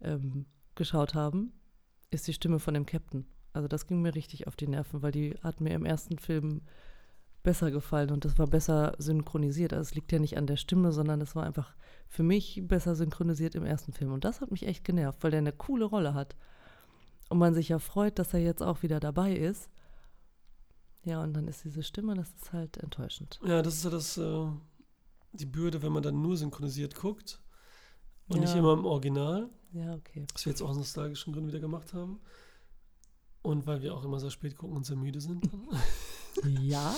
ähm, 0.00 0.46
geschaut 0.74 1.14
haben, 1.14 1.52
ist 2.10 2.26
die 2.26 2.32
Stimme 2.32 2.58
von 2.58 2.72
dem 2.72 2.86
Captain. 2.86 3.26
Also 3.52 3.68
das 3.68 3.86
ging 3.86 4.00
mir 4.00 4.14
richtig 4.14 4.46
auf 4.46 4.56
die 4.56 4.66
Nerven, 4.66 5.02
weil 5.02 5.12
die 5.12 5.36
hat 5.42 5.60
mir 5.60 5.74
im 5.74 5.84
ersten 5.84 6.18
Film 6.18 6.62
besser 7.42 7.70
gefallen 7.70 8.10
und 8.10 8.24
das 8.24 8.38
war 8.38 8.46
besser 8.46 8.94
synchronisiert. 8.96 9.74
Also 9.74 9.82
es 9.82 9.94
liegt 9.94 10.10
ja 10.10 10.18
nicht 10.18 10.38
an 10.38 10.46
der 10.46 10.56
Stimme, 10.56 10.90
sondern 10.90 11.20
es 11.20 11.36
war 11.36 11.44
einfach 11.44 11.76
für 12.08 12.22
mich 12.22 12.62
besser 12.64 12.94
synchronisiert 12.94 13.54
im 13.54 13.66
ersten 13.66 13.92
Film. 13.92 14.10
Und 14.10 14.24
das 14.24 14.40
hat 14.40 14.50
mich 14.50 14.66
echt 14.66 14.84
genervt, 14.84 15.22
weil 15.22 15.30
der 15.30 15.38
eine 15.38 15.52
coole 15.52 15.84
Rolle 15.84 16.14
hat. 16.14 16.34
Und 17.28 17.36
man 17.36 17.52
sich 17.52 17.68
ja 17.68 17.78
freut, 17.78 18.18
dass 18.18 18.32
er 18.32 18.40
jetzt 18.40 18.62
auch 18.62 18.82
wieder 18.82 19.00
dabei 19.00 19.34
ist. 19.34 19.68
Ja, 21.04 21.22
und 21.22 21.34
dann 21.34 21.46
ist 21.46 21.62
diese 21.62 21.82
Stimme, 21.82 22.14
das 22.14 22.30
ist 22.30 22.54
halt 22.54 22.78
enttäuschend. 22.78 23.38
Ja, 23.44 23.60
das 23.60 23.74
ist 23.74 23.84
ja 23.84 23.90
das, 23.90 24.16
äh, 24.16 24.46
die 25.34 25.46
Bürde, 25.46 25.82
wenn 25.82 25.92
man 25.92 26.02
dann 26.02 26.20
nur 26.22 26.36
synchronisiert 26.36 26.94
guckt 26.94 27.40
und 28.28 28.40
nicht 28.40 28.52
Ja. 28.52 28.58
immer 28.58 28.72
im 28.72 28.84
Original. 28.86 29.50
Ja, 29.72 29.94
okay. 29.94 30.24
Was 30.32 30.46
wir 30.46 30.50
jetzt 30.52 30.62
auch 30.62 30.70
aus 30.70 30.76
nostalgischen 30.76 31.32
Gründen 31.32 31.48
wieder 31.48 31.60
gemacht 31.60 31.92
haben. 31.94 32.20
Und 33.42 33.66
weil 33.66 33.82
wir 33.82 33.94
auch 33.94 34.04
immer 34.04 34.20
sehr 34.20 34.30
spät 34.30 34.56
gucken 34.56 34.76
und 34.76 34.84
sehr 34.86 34.96
müde 34.96 35.20
sind. 35.20 35.48
Ja? 36.60 36.94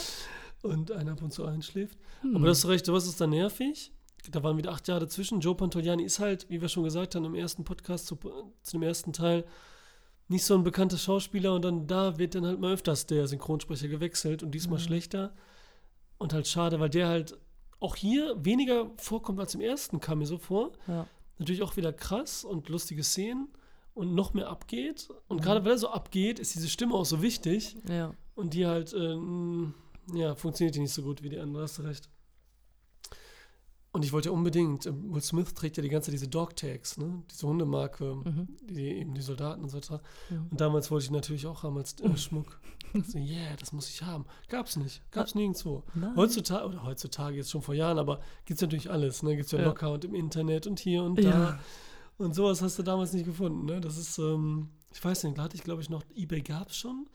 und 0.63 0.91
einer 0.91 1.13
ab 1.13 1.23
und 1.23 1.31
zu 1.33 1.45
einschläft. 1.45 1.99
Hm. 2.23 2.37
Aber 2.37 2.47
das 2.47 2.59
ist 2.59 2.69
recht, 2.69 2.89
was 2.89 3.07
ist 3.07 3.21
da 3.21 3.27
nervig? 3.27 3.93
Da 4.31 4.43
waren 4.43 4.57
wieder 4.57 4.73
acht 4.73 4.89
Jahre 4.89 5.01
dazwischen. 5.01 5.41
Joe 5.41 5.55
Pantoliani 5.55 6.03
ist 6.03 6.19
halt, 6.19 6.49
wie 6.49 6.61
wir 6.61 6.69
schon 6.69 6.83
gesagt 6.85 7.15
haben, 7.15 7.25
im 7.27 7.35
ersten 7.35 7.63
Podcast 7.63 8.07
zu, 8.07 8.17
zu 8.63 8.73
dem 8.73 8.83
ersten 8.83 9.13
Teil 9.13 9.45
nicht 10.29 10.45
so 10.45 10.55
ein 10.55 10.65
bekannter 10.65 10.99
Schauspieler 10.99 11.55
und 11.55 11.63
dann 11.63 11.87
da 11.87 12.19
wird 12.19 12.35
dann 12.35 12.47
halt 12.47 12.59
mal 12.59 12.73
öfters 12.73 13.07
der 13.07 13.29
Synchronsprecher 13.29 13.87
gewechselt 13.89 14.43
und 14.43 14.51
diesmal 14.53 14.79
Mhm. 14.81 14.85
schlechter. 14.85 15.35
Und 16.19 16.33
halt 16.33 16.49
schade, 16.49 16.81
weil 16.81 16.91
der 16.91 17.07
halt 17.09 17.39
auch 17.81 17.97
hier 17.97 18.37
weniger 18.45 18.91
vorkommt 18.97 19.39
als 19.41 19.55
im 19.55 19.61
ersten, 19.61 20.01
kam 20.01 20.19
mir 20.19 20.27
so 20.27 20.39
vor. 20.39 20.73
Ja. 20.87 21.07
Natürlich 21.39 21.63
auch 21.63 21.77
wieder 21.77 21.93
krass 21.93 22.45
und 22.45 22.69
lustige 22.69 23.03
Szenen 23.05 23.49
und 23.95 24.15
noch 24.15 24.33
mehr 24.35 24.49
abgeht. 24.49 25.09
Und 25.29 25.39
Mhm. 25.39 25.43
gerade 25.43 25.65
weil 25.65 25.73
er 25.73 25.79
so 25.79 25.89
abgeht, 25.91 26.39
ist 26.39 26.55
diese 26.55 26.69
Stimme 26.69 26.95
auch 26.95 27.05
so 27.05 27.21
wichtig. 27.23 27.77
ja. 27.89 28.15
Und 28.35 28.53
die 28.53 28.67
halt, 28.67 28.93
ähm, 28.93 29.73
ja, 30.13 30.35
funktioniert 30.35 30.75
die 30.75 30.81
nicht 30.81 30.93
so 30.93 31.03
gut 31.03 31.23
wie 31.23 31.31
die 31.31 31.39
andere, 31.39 31.63
hast 31.63 31.79
du 31.79 31.83
recht. 31.83 32.11
Und 33.97 34.05
ich 34.05 34.13
wollte 34.13 34.29
ja 34.29 34.33
unbedingt, 34.35 34.85
äh, 34.87 34.93
Will 34.95 35.23
Smith 35.23 35.55
trägt 35.55 35.79
ja 35.79 35.83
die 35.83 35.89
ganze 35.89 36.07
Zeit 36.07 36.15
diese 36.15 36.29
Dog 36.29 36.55
Tags, 36.55 36.99
ne? 36.99 37.23
Diese 37.31 37.47
Hundemarke, 37.47 38.15
Mhm. 38.17 38.49
die 38.69 38.89
eben 38.89 39.15
die 39.15 39.23
Soldaten 39.23 39.63
und 39.63 39.71
so 39.71 39.79
weiter. 39.79 40.03
Ja. 40.31 40.37
Und 40.51 40.61
damals 40.61 40.91
wollte 40.91 41.05
ich 41.07 41.11
natürlich 41.11 41.47
auch 41.47 41.63
haben 41.63 41.79
als 41.79 41.99
äh, 42.01 42.17
Schmuck. 42.17 42.61
so, 43.07 43.19
yeah, 43.19 43.57
das 43.59 43.73
muss 43.73 43.89
ich 43.89 44.03
haben. 44.03 44.27
Gab's 44.49 44.77
nicht. 44.77 45.01
Gab's 45.11 45.35
nirgendwo. 45.35 45.83
Nein. 45.95 46.15
Heutzutage, 46.15 46.67
oder 46.67 46.83
heutzutage 46.85 47.37
jetzt 47.37 47.51
schon 47.51 47.63
vor 47.63 47.75
Jahren, 47.75 47.99
aber 47.99 48.21
gibt's 48.45 48.61
natürlich 48.63 48.91
alles, 48.91 49.23
ne? 49.23 49.35
Gibt's 49.37 49.53
ja, 49.53 49.59
Ja. 49.61 49.65
locker 49.65 49.91
und 49.93 50.05
im 50.05 50.15
Internet 50.15 50.67
und 50.67 50.79
hier 50.79 51.03
und 51.03 51.17
da. 51.19 51.23
Ja. 51.23 51.59
Und 52.19 52.35
sowas 52.35 52.61
hast 52.63 52.79
du 52.79 52.83
damals 52.83 53.13
nicht 53.15 53.25
gefunden, 53.27 53.65
ne? 53.65 53.81
Das 53.81 53.97
ist, 53.97 54.19
ähm, 54.19 54.69
ich 54.93 55.03
weiß 55.05 55.25
nicht, 55.25 55.39
da 55.39 55.43
hatte 55.45 55.57
ich 55.57 55.63
glaube 55.65 55.81
ich 55.83 55.89
noch, 55.91 56.03
Ebay 56.15 56.43
gab's 56.43 56.77
schon. 56.77 57.07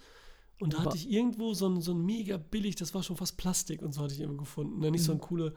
Und 0.60 0.74
da 0.76 0.84
hatte 0.84 0.96
ich 0.98 1.10
irgendwo 1.12 1.56
so 1.56 1.68
ein, 1.68 1.82
so 1.82 1.92
ein 1.94 2.06
mega 2.06 2.38
billig, 2.38 2.76
das 2.76 2.94
war 2.94 3.02
schon 3.02 3.18
fast 3.18 3.36
Plastik 3.38 3.82
und 3.82 3.94
so 3.94 4.02
hatte 4.02 4.14
ich 4.14 4.20
immer 4.20 4.36
gefunden. 4.38 4.80
Ne? 4.80 4.92
Nicht 4.92 5.04
so 5.04 5.12
Mhm. 5.12 5.20
eine 5.20 5.28
coole, 5.28 5.54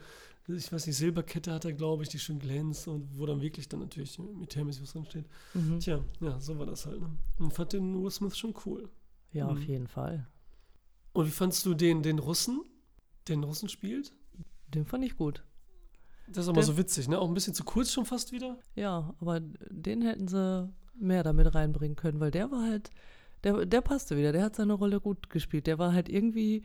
ich 0.48 0.70
weiß 0.72 0.86
nicht, 0.86 0.96
Silberkette 0.96 1.52
hat 1.52 1.64
er, 1.64 1.72
glaube 1.72 2.02
ich, 2.02 2.08
die 2.10 2.18
schön 2.18 2.38
glänzt 2.38 2.86
und 2.88 3.18
wo 3.18 3.24
dann 3.26 3.40
wirklich 3.40 3.68
dann 3.68 3.80
natürlich 3.80 4.18
mit 4.18 4.54
Hermes 4.56 4.80
was 4.82 4.92
drin 4.92 5.04
steht. 5.06 5.24
Mhm. 5.54 5.80
Tja, 5.80 6.00
ja, 6.20 6.38
so 6.38 6.58
war 6.58 6.66
das 6.66 6.84
halt. 6.86 7.00
Ne? 7.00 7.10
Und 7.38 7.52
fand 7.52 7.72
den 7.72 8.02
Will 8.02 8.10
Smith 8.10 8.36
schon 8.36 8.54
cool. 8.66 8.88
Ja, 9.32 9.46
auf 9.48 9.58
Mhm. 9.58 9.64
jeden 9.66 9.86
Fall. 9.88 10.26
Und 11.12 11.26
wie 11.26 11.30
fandst 11.30 11.64
du 11.64 11.74
den, 11.74 12.02
den 12.02 12.18
Russen, 12.18 12.62
der 13.26 13.36
den 13.36 13.44
Russen 13.44 13.68
spielt? 13.68 14.12
Den 14.68 14.84
fand 14.84 15.04
ich 15.04 15.16
gut. 15.16 15.42
Das 16.26 16.38
ist 16.44 16.48
aber 16.48 16.56
Der- 16.56 16.64
so 16.64 16.76
witzig, 16.76 17.08
ne? 17.08 17.18
Auch 17.18 17.28
ein 17.28 17.34
bisschen 17.34 17.54
zu 17.54 17.64
kurz 17.64 17.92
schon 17.92 18.04
fast 18.06 18.32
wieder. 18.32 18.58
Ja, 18.74 19.14
aber 19.20 19.40
den 19.40 20.02
hätten 20.02 20.26
sie 20.28 20.68
mehr 20.94 21.22
damit 21.22 21.54
reinbringen 21.54 21.96
können, 21.96 22.20
weil 22.20 22.30
der 22.30 22.50
war 22.50 22.62
halt, 22.62 22.90
der, 23.44 23.66
der 23.66 23.80
passte 23.80 24.16
wieder, 24.16 24.32
der 24.32 24.42
hat 24.44 24.56
seine 24.56 24.72
Rolle 24.74 25.00
gut 25.00 25.28
gespielt. 25.30 25.66
Der 25.66 25.78
war 25.78 25.92
halt 25.92 26.08
irgendwie, 26.08 26.62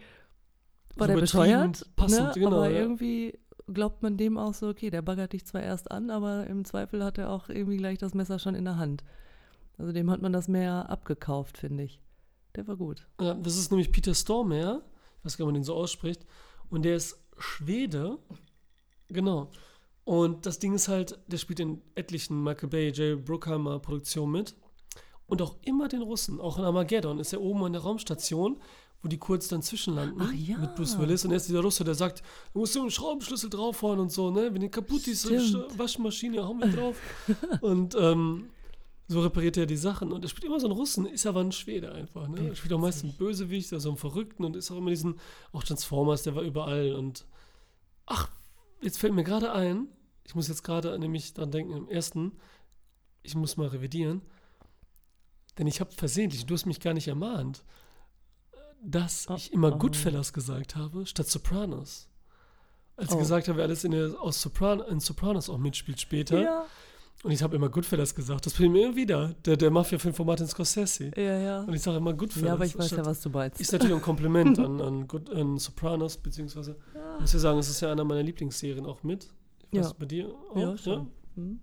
war 0.95 1.07
So 1.07 1.13
der 1.13 1.19
bescheuert, 1.21 1.89
passend, 1.95 2.27
ne? 2.27 2.31
genau, 2.36 2.57
aber 2.57 2.69
ja. 2.69 2.79
irgendwie 2.79 3.38
glaubt 3.74 4.02
man 4.02 4.18
dem 4.18 4.38
auch 4.38 4.54
so, 4.54 4.68
okay, 4.70 4.90
der 4.90 5.02
baggert 5.02 5.34
dich 5.34 5.46
zwar 5.46 5.62
erst 5.62 5.92
an, 5.92 6.10
aber 6.10 6.48
im 6.48 6.66
Zweifel 6.66 7.04
hat 7.04 7.18
er 7.18 7.30
auch 7.30 7.50
irgendwie 7.50 7.78
gleich 7.78 7.98
das 7.98 8.14
Messer 8.14 8.40
schon 8.40 8.56
in 8.56 8.66
der 8.66 8.78
Hand. 8.78 9.04
Also 9.78 9.92
dem 9.92 10.12
hat 10.12 10.22
man 10.22 10.34
das 10.34 10.48
mehr 10.48 10.90
abgekauft, 10.90 11.58
finde 11.58 11.84
ich. 11.84 12.02
Der 12.56 12.68
war 12.68 12.76
gut. 12.76 13.08
Ja, 13.22 13.34
das 13.34 13.58
ist 13.58 13.72
nämlich 13.72 13.92
Peter 13.92 14.14
Stormare, 14.14 14.84
ich 15.20 15.26
weiß 15.26 15.38
gar 15.38 15.46
nicht, 15.46 15.50
ob 15.50 15.54
man 15.54 15.54
den 15.56 15.64
so 15.64 15.76
ausspricht, 15.76 16.26
und 16.70 16.84
der 16.84 16.96
ist 16.96 17.20
Schwede. 17.38 18.20
Genau. 19.08 19.52
Und 20.04 20.46
das 20.46 20.60
Ding 20.60 20.74
ist 20.74 20.88
halt, 20.88 21.20
der 21.28 21.38
spielt 21.38 21.60
in 21.60 21.82
etlichen 21.96 22.44
Michael 22.44 22.70
Bay, 22.70 22.92
Jay 22.92 23.16
Bruckheimer 23.16 23.80
Produktionen 23.80 24.32
mit. 24.32 24.56
Und 25.28 25.42
auch 25.42 25.58
immer 25.64 25.88
den 25.88 26.02
Russen, 26.02 26.42
auch 26.42 26.58
in 26.58 26.64
Armageddon 26.64 27.20
ist 27.20 27.34
er 27.34 27.42
oben 27.42 27.64
an 27.64 27.74
der 27.74 27.84
Raumstation, 27.84 28.60
wo 29.01 29.08
die 29.08 29.18
kurz 29.18 29.48
dann 29.48 29.62
zwischenlanden 29.62 30.22
Ach 30.22 30.34
ja. 30.34 30.58
mit 30.58 30.75
Bruce 30.75 31.00
Willis 31.00 31.24
und 31.24 31.32
er 31.32 31.38
ist 31.38 31.48
dieser 31.48 31.62
Russe, 31.62 31.84
der 31.84 31.96
sagt, 31.96 32.22
du 32.53 32.60
musst 32.60 32.74
so 32.74 32.82
einen 32.82 32.91
Schraubenschlüssel 32.91 33.50
draufhauen 33.50 34.00
und 34.00 34.12
so, 34.12 34.29
ne? 34.29 34.53
Wenn 34.53 34.62
die 34.62 34.70
kaputt 34.70 35.08
ist, 35.08 35.29
Waschmaschine, 35.77 36.46
hauen 36.46 36.60
wir 36.60 36.68
drauf. 36.68 36.98
und 37.62 37.96
ähm, 37.98 38.50
so 39.08 39.22
repariert 39.22 39.58
er 39.58 39.65
die 39.65 39.77
Sachen. 39.77 40.12
Und 40.12 40.24
er 40.24 40.29
spielt 40.29 40.44
immer 40.44 40.60
so 40.60 40.68
einen 40.68 40.75
Russen, 40.75 41.06
ist 41.06 41.25
aber 41.25 41.39
ein 41.41 41.51
Schwede 41.51 41.91
einfach, 41.94 42.27
ne? 42.27 42.50
Er 42.50 42.56
spielt 42.56 42.74
auch 42.74 42.79
meist 42.79 43.03
einen 43.03 43.13
Bösewicht, 43.13 43.72
also 43.72 43.89
einen 43.89 43.98
Verrückten 43.98 44.44
und 44.44 44.56
ist 44.56 44.70
auch 44.70 44.77
immer 44.77 44.89
diesen, 44.89 45.20
auch 45.53 45.63
Transformers, 45.63 46.24
der 46.24 46.36
war 46.36 46.44
überall 46.44 46.94
und 46.94 47.25
ach, 48.06 48.29
jetzt 48.82 49.00
fällt 49.00 49.13
mir 49.13 49.24
gerade 49.24 49.53
ein, 49.53 49.88
ich 50.25 50.36
muss 50.36 50.48
jetzt 50.48 50.63
gerade 50.63 50.98
nämlich 51.00 51.34
dran 51.34 51.51
denken, 51.51 51.74
im 51.74 51.88
ersten, 51.88 52.34
ich 53.24 53.36
muss 53.36 53.58
mal 53.58 53.68
revidieren, 53.68 54.22
denn 55.58 55.68
ich 55.68 55.79
habe 55.79 55.91
versehentlich, 55.91 56.46
du 56.46 56.53
hast 56.53 56.65
mich 56.65 56.79
gar 56.79 56.94
nicht 56.94 57.08
ermahnt, 57.08 57.63
dass 58.83 59.27
Oh, 59.29 59.36
ich 59.36 59.51
immer 59.53 59.74
oh. 59.74 59.77
Goodfellas 59.77 60.33
gesagt 60.33 60.75
habe, 60.75 61.05
statt 61.05 61.27
Sopranos. 61.27 62.07
Als 62.95 63.09
ich 63.09 63.15
Oh. 63.15 63.19
gesagt 63.19 63.48
habe, 63.48 63.57
wer 63.57 63.65
alles 63.65 63.83
in, 63.83 63.91
der, 63.91 64.19
aus 64.21 64.41
Sopran 64.41 64.81
in 64.81 65.00
Sopranos 65.00 65.50
auch 65.50 65.57
mitspielt 65.57 66.00
später. 66.01 66.41
Ja, 66.41 66.65
Und 67.24 67.31
ich 67.31 67.41
habe 67.43 67.55
immer 67.55 67.69
Goodfellas 67.69 68.13
gesagt. 68.15 68.45
Das 68.45 68.53
bringt 68.53 68.74
mir 68.74 68.86
immer 68.88 68.95
wieder. 68.95 69.36
Der, 69.45 69.57
der 69.57 69.71
Mafia-Film 69.71 70.13
von 70.13 70.25
Martin 70.25 70.48
Scorsese. 70.48 71.12
ja, 71.15 71.39
ja. 71.39 71.62
Und 71.62 71.74
ich 71.74 71.81
sage 71.81 71.98
immer 71.98 72.13
Goodfellas. 72.13 72.48
Ja, 72.48 72.53
aber 72.53 72.65
ich 72.65 72.77
weiß 72.77 72.88
statt- 72.88 73.00
ja, 73.00 73.05
was 73.05 73.21
du 73.21 73.29
meinst. 73.29 73.59
Ist 73.59 73.71
natürlich 73.71 73.95
ein 73.95 74.01
Kompliment 74.01 74.57
an, 74.59 74.79
an, 74.81 75.07
Good, 75.07 75.29
an 75.29 75.57
Sopranos, 75.57 76.17
beziehungsweise, 76.17 76.77
ich 77.15 77.21
muss 77.21 77.33
ja 77.33 77.39
sagen, 77.39 77.59
es 77.59 77.69
ist 77.69 77.81
ja 77.81 77.91
einer 77.91 78.03
meiner 78.03 78.24
Lieblingsserien 78.24 78.86
auch 78.86 79.03
mit. 79.03 79.29
Ich 79.71 79.79
weiß, 79.79 79.88
Ja. 79.88 79.93
bei 80.00 80.05
dir 80.05 80.33
auch, 80.51 80.57
Ja, 80.57 80.77
schon. 80.77 80.93
Ja? 80.93 81.07
Hm? 81.36 81.59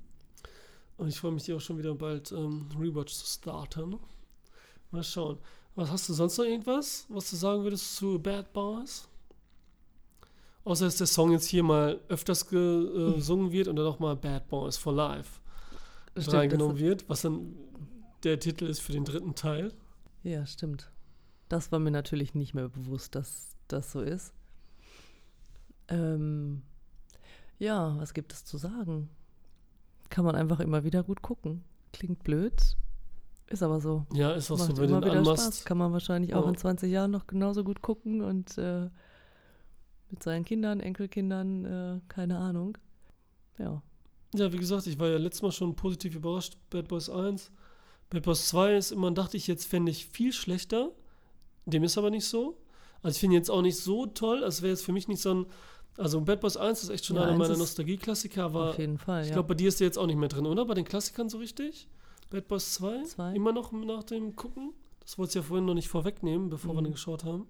Und 0.98 1.08
ich 1.08 1.18
freue 1.20 1.32
mich, 1.32 1.44
die 1.44 1.52
auch 1.52 1.60
schon 1.60 1.76
wieder 1.76 1.94
bald 1.94 2.32
ähm, 2.32 2.68
Rewatch 2.78 3.12
zu 3.12 3.26
starten. 3.26 3.98
Mal 4.90 5.02
schauen. 5.04 5.38
Was 5.76 5.90
hast 5.90 6.08
du 6.08 6.14
sonst 6.14 6.38
noch 6.38 6.46
irgendwas, 6.46 7.06
was 7.10 7.30
du 7.30 7.36
sagen 7.36 7.62
würdest 7.62 7.96
zu 7.96 8.18
Bad 8.18 8.50
Boys? 8.54 9.06
Außer 10.64 10.86
dass 10.86 10.96
der 10.96 11.06
Song 11.06 11.32
jetzt 11.32 11.46
hier 11.46 11.62
mal 11.62 12.00
öfters 12.08 12.50
äh, 12.50 13.12
gesungen 13.14 13.52
wird 13.52 13.68
und 13.68 13.76
dann 13.76 13.86
auch 13.86 13.98
mal 13.98 14.16
Bad 14.16 14.48
Boys 14.48 14.76
for 14.78 14.92
Life 14.94 15.38
Stimmt, 16.16 16.32
reingenommen 16.32 16.78
wird, 16.78 17.08
was 17.08 17.22
dann 17.22 17.54
der 18.24 18.40
Titel 18.40 18.64
ist 18.64 18.80
für 18.80 18.92
den 18.92 19.04
dritten 19.04 19.34
Teil. 19.34 19.72
ja, 20.22 20.44
stimmt. 20.46 20.90
Das 21.48 21.70
war 21.70 21.78
mir 21.78 21.92
natürlich 21.92 22.34
nicht 22.34 22.54
mehr 22.54 22.68
bewusst, 22.68 23.14
dass 23.14 23.54
das 23.68 23.92
so 23.92 24.00
ist. 24.00 24.32
Ähm, 25.86 26.62
ja, 27.60 27.96
was 27.98 28.14
gibt 28.14 28.32
es 28.32 28.44
zu 28.44 28.58
sagen? 28.58 29.08
Kann 30.10 30.24
man 30.24 30.34
einfach 30.34 30.58
immer 30.58 30.82
wieder 30.82 31.04
gut 31.04 31.22
gucken. 31.22 31.62
Klingt 31.92 32.24
blöd, 32.24 32.76
ist 33.48 33.62
aber 33.62 33.80
so. 33.80 34.06
Ja, 34.12 34.32
ist 34.32 34.50
auch 34.50 34.58
so, 34.58 34.64
Macht 34.66 34.76
wenn 34.78 34.88
du 34.88 34.92
immer 34.96 35.00
den 35.00 35.10
wieder 35.10 35.18
anmachst. 35.20 35.42
Spaß. 35.44 35.64
Kann 35.64 35.78
man 35.78 35.92
wahrscheinlich 35.92 36.34
auch 36.34 36.44
Ja. 36.44 36.48
in 36.50 36.56
20 36.56 36.90
Jahren 36.90 37.10
noch 37.10 37.26
genauso 37.26 37.62
gut 37.64 37.80
gucken 37.82 38.20
und 38.22 38.56
äh, 38.58 38.88
mit 40.10 40.22
seinen 40.22 40.44
Kindern, 40.44 40.80
Enkelkindern, 40.80 41.64
äh, 41.64 42.00
keine 42.08 42.38
Ahnung. 42.38 42.76
Ja. 43.58 43.82
Ja, 44.34 44.52
wie 44.52 44.58
gesagt, 44.58 44.86
ich 44.86 44.98
war 44.98 45.08
ja 45.08 45.18
letztes 45.18 45.42
Mal 45.42 45.52
schon 45.52 45.74
positiv 45.76 46.14
überrascht. 46.16 46.56
Bad 46.70 46.88
Boys 46.88 47.08
1. 47.08 47.50
Bad 48.10 48.22
Boys 48.24 48.48
2 48.48 48.76
ist 48.76 48.92
immer, 48.92 49.10
dachte 49.10 49.36
ich, 49.36 49.46
jetzt 49.46 49.66
fände 49.66 49.90
ich 49.90 50.06
viel 50.06 50.32
schlechter. 50.32 50.90
Dem 51.64 51.82
ist 51.84 51.96
aber 51.98 52.10
nicht 52.10 52.26
so. 52.26 52.58
Also 53.02 53.14
ich 53.16 53.20
finde 53.20 53.36
jetzt 53.36 53.50
auch 53.50 53.62
nicht 53.62 53.78
so 53.78 54.06
toll. 54.06 54.42
Es 54.42 54.62
wäre 54.62 54.70
jetzt 54.72 54.84
für 54.84 54.92
mich 54.92 55.08
nicht 55.08 55.20
so 55.22 55.32
ein. 55.34 55.46
Also 55.96 56.20
Bad 56.20 56.40
Boys 56.40 56.56
1 56.56 56.82
ist 56.82 56.90
echt 56.90 57.06
schon 57.06 57.16
Ja, 57.16 57.22
einer 57.22 57.36
meiner 57.38 57.56
Nostalgie-Klassiker, 57.56 58.44
aber 58.44 58.70
Auf 58.70 58.78
jeden 58.78 58.98
Fall, 58.98 59.22
ich 59.22 59.28
ja. 59.28 59.34
glaube, 59.34 59.48
bei 59.48 59.54
dir 59.54 59.68
ist 59.68 59.80
der 59.80 59.86
jetzt 59.86 59.98
auch 59.98 60.06
nicht 60.06 60.18
mehr 60.18 60.28
drin, 60.28 60.44
oder? 60.46 60.66
Bei 60.66 60.74
den 60.74 60.84
Klassikern 60.84 61.28
so 61.30 61.38
richtig? 61.38 61.88
Bad 62.30 62.48
Boys 62.48 62.74
2? 62.74 63.04
Zwei. 63.04 63.34
Immer 63.34 63.52
noch 63.52 63.72
nach 63.72 64.02
dem 64.04 64.34
Gucken? 64.36 64.72
Das 65.00 65.18
wolltest 65.18 65.36
du 65.36 65.38
ja 65.40 65.42
vorhin 65.44 65.66
noch 65.66 65.74
nicht 65.74 65.88
vorwegnehmen, 65.88 66.50
bevor 66.50 66.74
wir 66.74 66.80
Mhm. 66.80 66.86
den 66.86 66.92
geschaut 66.94 67.24
haben. 67.24 67.46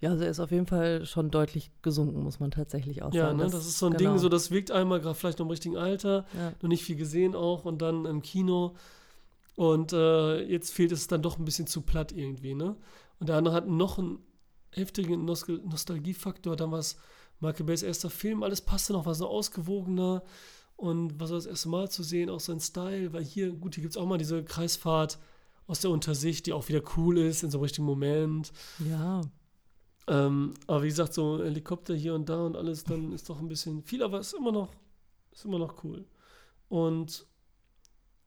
ja, 0.00 0.10
also 0.10 0.24
er 0.24 0.30
ist 0.30 0.40
auf 0.40 0.50
jeden 0.50 0.66
Fall 0.66 1.04
schon 1.04 1.30
deutlich 1.30 1.70
gesunken, 1.82 2.22
muss 2.22 2.40
man 2.40 2.50
tatsächlich 2.50 3.02
auch 3.02 3.12
Ja, 3.12 3.26
sagen. 3.26 3.38
ne? 3.38 3.44
Das 3.50 3.66
ist 3.66 3.78
so 3.78 3.86
ein 3.86 3.92
genau. 3.96 4.12
Ding, 4.12 4.18
so 4.18 4.28
das 4.30 4.50
wirkt 4.50 4.70
einmal 4.70 4.98
gerade 5.00 5.14
vielleicht 5.14 5.38
noch 5.40 5.46
im 5.46 5.50
richtigen 5.50 5.76
Alter. 5.76 6.24
Ja. 6.34 6.52
noch 6.62 6.68
nicht 6.68 6.84
viel 6.84 6.96
gesehen 6.96 7.34
auch 7.34 7.64
und 7.66 7.82
dann 7.82 8.06
im 8.06 8.22
Kino. 8.22 8.74
Und 9.56 9.92
äh, 9.92 10.42
jetzt 10.44 10.72
fehlt 10.72 10.92
es 10.92 11.06
dann 11.06 11.20
doch 11.20 11.38
ein 11.38 11.44
bisschen 11.44 11.66
zu 11.66 11.82
platt 11.82 12.12
irgendwie, 12.12 12.54
ne? 12.54 12.76
Und 13.18 13.28
der 13.28 13.36
andere 13.36 13.54
hat 13.54 13.68
noch 13.68 13.98
einen 13.98 14.20
heftigen 14.70 15.26
Nos 15.26 15.46
Nostalgiefaktor. 15.48 16.56
Dann 16.56 16.70
war 16.70 16.78
es 16.78 16.96
Michael 17.40 17.66
Bays 17.66 17.82
erster 17.82 18.08
Film, 18.08 18.42
alles 18.42 18.62
passte 18.62 18.94
noch, 18.94 19.04
war 19.04 19.14
so 19.14 19.26
ausgewogener 19.28 20.22
und 20.80 21.20
war 21.20 21.26
so 21.26 21.34
das 21.34 21.44
erste 21.44 21.68
Mal 21.68 21.90
zu 21.90 22.02
sehen, 22.02 22.30
auch 22.30 22.40
sein 22.40 22.58
Style, 22.58 23.12
weil 23.12 23.22
hier, 23.22 23.52
gut, 23.52 23.74
hier 23.74 23.82
gibt 23.82 23.94
es 23.94 24.00
auch 24.00 24.06
mal 24.06 24.16
diese 24.16 24.42
Kreisfahrt 24.42 25.18
aus 25.66 25.80
der 25.80 25.90
Untersicht, 25.90 26.46
die 26.46 26.54
auch 26.54 26.68
wieder 26.68 26.82
cool 26.96 27.18
ist, 27.18 27.42
in 27.42 27.50
so 27.50 27.58
einem 27.58 27.64
richtigen 27.64 27.84
Moment. 27.86 28.50
ja, 28.88 29.20
Ähm, 30.08 30.54
aber 30.66 30.82
wie 30.82 30.88
gesagt, 30.88 31.12
so 31.12 31.38
Helikopter 31.44 31.94
hier 31.94 32.14
und 32.14 32.30
da 32.30 32.46
und 32.46 32.56
alles, 32.56 32.84
dann 32.84 33.12
ist 33.12 33.28
doch 33.28 33.40
ein 33.40 33.48
bisschen 33.48 33.82
viel, 33.82 34.02
aber 34.02 34.20
ist 34.20 34.32
immer 34.32 34.52
noch, 34.52 34.72
ist 35.30 35.44
immer 35.44 35.58
noch 35.58 35.84
cool. 35.84 36.06
Und 36.70 37.26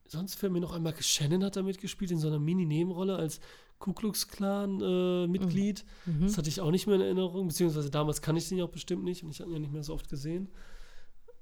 sonst 0.06 0.36
fällt 0.36 0.52
mir 0.52 0.60
noch 0.60 0.72
einmal, 0.72 0.94
Shannon 1.00 1.42
hat 1.42 1.56
da 1.56 1.62
mitgespielt 1.62 2.12
in 2.12 2.18
so 2.18 2.28
einer 2.28 2.38
Mini-Nebenrolle 2.38 3.16
als 3.16 3.40
Ku 3.80 3.92
Klux 3.92 4.28
Klan-Mitglied. 4.28 5.84
mhm. 6.06 6.22
Das 6.22 6.38
hatte 6.38 6.48
ich 6.48 6.60
auch 6.60 6.70
nicht 6.70 6.86
mehr 6.86 6.96
in 6.96 7.02
Erinnerung, 7.02 7.48
beziehungsweise 7.48 7.90
damals 7.90 8.22
kann 8.22 8.36
ich 8.36 8.48
den 8.48 8.58
ja 8.58 8.64
auch 8.64 8.70
bestimmt 8.70 9.02
nicht 9.02 9.24
und 9.24 9.30
ich 9.30 9.40
habe 9.40 9.50
ihn 9.50 9.54
ja 9.54 9.58
nicht 9.58 9.72
mehr 9.72 9.82
so 9.82 9.92
oft 9.92 10.08
gesehen. 10.08 10.48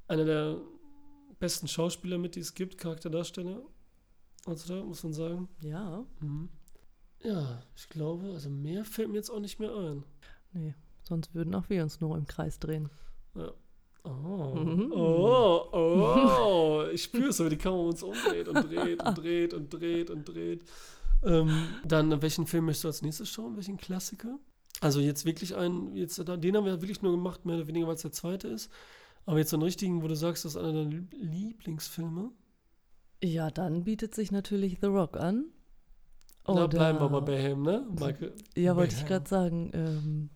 Einer 0.08 0.24
der 0.24 0.56
besten 1.42 1.66
Schauspieler 1.66 2.18
mit, 2.18 2.36
die 2.36 2.40
es 2.40 2.54
gibt, 2.54 2.78
Charakterdarsteller. 2.78 3.60
Also 4.46 4.84
muss 4.84 5.02
man 5.02 5.12
sagen. 5.12 5.48
ja, 5.60 6.04
Mhm. 6.20 6.48
Ja, 7.24 7.62
ich 7.76 7.88
glaube, 7.88 8.30
also 8.32 8.48
mehr 8.50 8.84
fällt 8.84 9.08
mir 9.08 9.16
jetzt 9.16 9.30
auch 9.30 9.38
nicht 9.40 9.58
mehr 9.60 9.72
ein. 9.74 10.04
nee, 10.52 10.74
sonst 11.04 11.34
würden 11.34 11.54
auch 11.54 11.68
wir 11.68 11.82
uns 11.82 12.00
nur 12.00 12.16
im 12.16 12.26
Kreis 12.26 12.58
drehen. 12.58 12.90
Ja. 13.34 13.52
Oh, 14.04 14.54
Mhm. 14.56 14.92
oh, 14.92 15.68
oh, 15.72 16.84
ich 16.92 17.02
spüre 17.04 17.28
es, 17.28 17.38
wie 17.44 17.48
die 17.50 17.56
Kamera 17.56 17.82
uns 17.88 18.02
umdreht 18.02 18.48
und 18.48 18.68
dreht 18.68 19.02
und 19.04 19.14
dreht 19.18 19.54
und 19.54 19.70
dreht 19.70 20.10
und 20.10 20.24
dreht. 20.28 20.64
Ähm, 21.24 21.68
dann, 21.84 22.20
welchen 22.22 22.46
Film 22.48 22.64
möchtest 22.66 22.84
du 22.84 22.88
als 22.88 23.02
nächstes 23.02 23.28
schauen? 23.28 23.54
Welchen 23.56 23.76
Klassiker? 23.76 24.38
Also 24.80 24.98
jetzt 25.00 25.24
wirklich 25.24 25.54
einen, 25.54 25.94
jetzt, 25.96 26.18
den 26.18 26.56
haben 26.56 26.64
wir 26.66 26.80
wirklich 26.82 27.02
nur 27.02 27.12
gemacht, 27.12 27.44
mehr 27.46 27.56
oder 27.56 27.68
weniger, 27.68 27.86
weil 27.86 27.94
es 27.94 28.02
der 28.02 28.10
zweite 28.12 28.48
ist. 28.48 28.68
Aber 29.26 29.38
jetzt 29.38 29.50
so 29.50 29.56
einen 29.56 29.62
richtigen, 29.62 30.02
wo 30.02 30.08
du 30.08 30.16
sagst, 30.16 30.44
das 30.44 30.52
ist 30.52 30.56
einer 30.60 30.72
deiner 30.84 31.02
Lieblingsfilme. 31.12 32.30
Ja, 33.22 33.50
dann 33.50 33.84
bietet 33.84 34.14
sich 34.14 34.32
natürlich 34.32 34.78
The 34.80 34.88
Rock 34.88 35.16
an. 35.16 35.46
Da 36.44 36.66
bleiben 36.66 36.98
wir 36.98 37.06
Oder- 37.06 37.20
bei 37.20 37.36
Baham, 37.36 37.62
ne? 37.62 37.86
Michael. 37.92 38.34
Ja, 38.56 38.74
wollte 38.74 38.96
ich 38.96 39.06
gerade 39.06 39.28
sagen. 39.28 39.70
Ähm, 39.74 40.30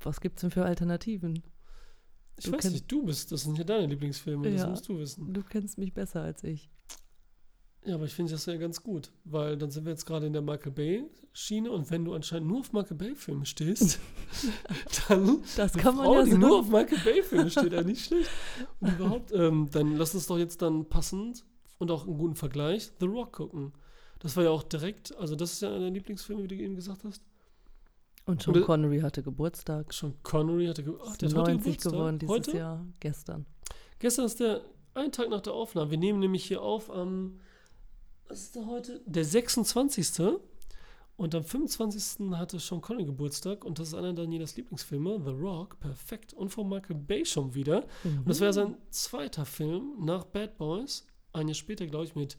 was 0.00 0.20
gibt's 0.20 0.40
denn 0.40 0.50
für 0.50 0.64
Alternativen? 0.64 1.42
Ich 2.38 2.46
du 2.46 2.52
weiß 2.52 2.70
nicht, 2.70 2.90
du 2.90 3.04
bist, 3.04 3.32
das 3.32 3.42
sind 3.42 3.58
ja 3.58 3.64
deine 3.64 3.86
Lieblingsfilme, 3.86 4.50
das 4.50 4.62
Ja. 4.62 4.68
musst 4.68 4.88
du 4.88 4.98
wissen. 4.98 5.32
Du 5.34 5.42
kennst 5.42 5.76
mich 5.78 5.92
besser 5.92 6.22
als 6.22 6.42
ich. 6.44 6.70
Ja, 7.86 7.94
aber 7.94 8.04
ich 8.04 8.14
finde 8.14 8.32
das 8.32 8.46
ja 8.46 8.56
ganz 8.56 8.82
gut, 8.82 9.12
weil 9.24 9.56
dann 9.56 9.70
sind 9.70 9.84
wir 9.84 9.92
jetzt 9.92 10.06
gerade 10.06 10.26
in 10.26 10.32
der 10.32 10.42
Michael 10.42 10.72
Bay-Schiene 10.72 11.70
und 11.70 11.88
wenn 11.90 12.04
du 12.04 12.14
anscheinend 12.14 12.48
nur 12.48 12.60
auf 12.60 12.72
Michael 12.72 12.96
Bay-Filme 12.96 13.46
stehst, 13.46 14.00
dann 15.08 15.42
Das 15.56 15.72
kann 15.74 15.94
man 15.94 16.04
Frau, 16.04 16.14
ja 16.16 16.24
die 16.24 16.32
so. 16.32 16.38
nur 16.38 16.58
auf 16.60 16.68
Michael 16.68 16.98
Bay-Filme 17.04 17.48
steht, 17.50 17.72
ja 17.72 17.82
nicht 17.82 18.04
schlecht. 18.04 18.28
Und 18.80 18.92
überhaupt, 18.98 19.32
ähm, 19.32 19.68
dann 19.70 19.96
lass 19.96 20.14
uns 20.14 20.26
doch 20.26 20.36
jetzt 20.38 20.62
dann 20.62 20.88
passend 20.88 21.44
und 21.78 21.90
auch 21.92 22.06
einen 22.06 22.18
guten 22.18 22.34
Vergleich 22.34 22.90
The 22.98 23.06
Rock 23.06 23.34
gucken. 23.34 23.72
Das 24.18 24.36
war 24.36 24.42
ja 24.44 24.50
auch 24.50 24.64
direkt, 24.64 25.14
also 25.16 25.36
das 25.36 25.52
ist 25.52 25.62
ja 25.62 25.68
einer 25.68 25.78
der 25.78 25.90
Lieblingsfilme, 25.90 26.42
wie 26.42 26.48
du 26.48 26.54
eben 26.56 26.74
gesagt 26.74 27.04
hast. 27.04 27.22
Und 28.24 28.42
Sean 28.42 28.60
Connery 28.62 28.98
hatte 29.00 29.22
Geburtstag. 29.22 29.94
Schon 29.94 30.20
Connery 30.24 30.66
hatte, 30.66 30.82
ge 30.82 30.94
ach, 31.06 31.16
der 31.16 31.28
hat 31.28 31.36
heute 31.36 31.50
90 31.52 31.62
Geburtstag. 31.64 31.92
geworden 31.92 32.18
dieses 32.18 32.34
heute? 32.34 32.56
Jahr. 32.56 32.86
Gestern. 32.98 33.46
Gestern 34.00 34.24
ist 34.26 34.40
der 34.40 34.62
ein 34.94 35.12
Tag 35.12 35.28
nach 35.30 35.42
der 35.42 35.52
Aufnahme. 35.52 35.92
Wir 35.92 35.98
nehmen 35.98 36.18
nämlich 36.18 36.44
hier 36.44 36.60
auf 36.62 36.90
am, 36.90 37.38
was 38.28 38.42
ist 38.42 38.56
da 38.56 38.66
heute? 38.66 39.00
Der 39.06 39.24
26. 39.24 40.38
Und 41.16 41.34
am 41.34 41.44
25. 41.44 42.30
hatte 42.32 42.58
Sean 42.58 42.82
Connery 42.82 43.06
Geburtstag 43.06 43.64
und 43.64 43.78
das 43.78 43.88
ist 43.88 43.94
einer 43.94 44.12
Danielas 44.12 44.54
Lieblingsfilme, 44.56 45.18
The 45.24 45.30
Rock, 45.30 45.80
perfekt. 45.80 46.34
Und 46.34 46.50
von 46.50 46.68
Michael 46.68 46.96
Bay 46.96 47.24
schon 47.24 47.54
wieder. 47.54 47.84
Und 48.04 48.28
das 48.28 48.40
wäre 48.40 48.52
sein 48.52 48.76
zweiter 48.90 49.46
Film 49.46 49.94
nach 50.04 50.24
Bad 50.24 50.58
Boys. 50.58 51.06
Ein 51.32 51.48
Jahr 51.48 51.54
später, 51.54 51.86
glaube 51.86 52.04
ich, 52.04 52.14
mit 52.14 52.36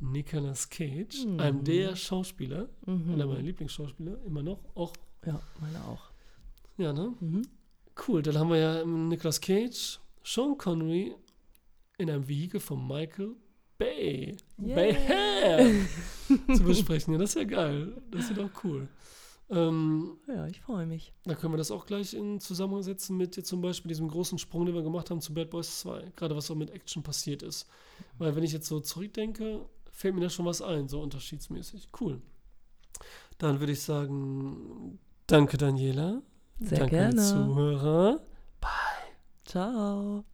Nicolas 0.00 0.68
Cage, 0.70 1.26
einem 1.38 1.64
der 1.64 1.96
Schauspieler, 1.96 2.68
einer 2.86 3.26
meiner 3.26 3.40
Lieblingsschauspieler, 3.42 4.22
immer 4.24 4.42
noch. 4.42 4.60
Auch, 4.76 4.92
Ja, 5.26 5.40
meine 5.60 5.82
auch. 5.84 6.10
ja, 6.78 6.92
ne? 6.92 7.14
Mhm. 7.20 7.42
Cool, 8.06 8.22
dann 8.22 8.36
haben 8.38 8.50
wir 8.50 8.58
ja 8.58 8.84
Nicolas 8.84 9.40
Cage, 9.40 9.98
Sean 10.24 10.56
Connery 10.58 11.14
in 11.98 12.10
einem 12.10 12.26
Vehikel 12.28 12.58
von 12.60 12.86
Michael 12.86 13.34
Bay. 13.78 14.36
Yay. 14.58 14.74
Bayham 14.74 15.88
zu 16.56 16.62
besprechen. 16.64 17.12
Ja, 17.14 17.18
das 17.18 17.30
ist 17.30 17.36
ja 17.36 17.44
geil. 17.44 17.92
Das 18.10 18.24
ist 18.24 18.30
ja 18.36 18.36
doch 18.42 18.50
cool. 18.64 18.88
Ähm, 19.50 20.16
Ja, 20.26 20.46
ich 20.46 20.60
freue 20.60 20.86
mich. 20.86 21.12
da 21.24 21.34
können 21.34 21.52
wir 21.52 21.58
das 21.58 21.70
auch 21.70 21.84
gleich 21.84 22.14
in 22.14 22.40
Zusammenhang 22.40 22.82
setzen 22.82 23.16
mit 23.16 23.36
jetzt 23.36 23.48
zum 23.48 23.60
Beispiel 23.60 23.90
diesem 23.90 24.08
großen 24.08 24.38
Sprung, 24.38 24.64
den 24.64 24.74
wir 24.74 24.82
gemacht 24.82 25.10
haben 25.10 25.20
zu 25.20 25.34
Bad 25.34 25.50
Boys 25.50 25.80
2. 25.80 26.12
Gerade 26.16 26.34
was 26.34 26.46
so 26.46 26.54
mit 26.54 26.70
Action 26.70 27.02
passiert 27.02 27.42
ist. 27.42 27.66
Weil 28.18 28.34
wenn 28.36 28.42
ich 28.44 28.52
jetzt 28.52 28.66
so 28.68 28.80
zurückdenke, 28.80 29.60
fällt 29.90 30.14
mir 30.14 30.22
da 30.22 30.30
schon 30.30 30.46
was 30.46 30.62
ein, 30.62 30.88
so 30.88 31.00
unterschiedsmäßig. 31.02 31.88
Cool. 32.00 32.20
Dann 33.38 33.60
würde 33.60 33.72
ich 33.72 33.82
sagen, 33.82 34.98
danke 35.26 35.56
Daniela. 35.58 36.22
Sehr 36.60 36.78
danke 36.78 36.96
gerne. 36.96 37.22
Zuhörer. 37.22 38.20
Ciao. 39.44 40.24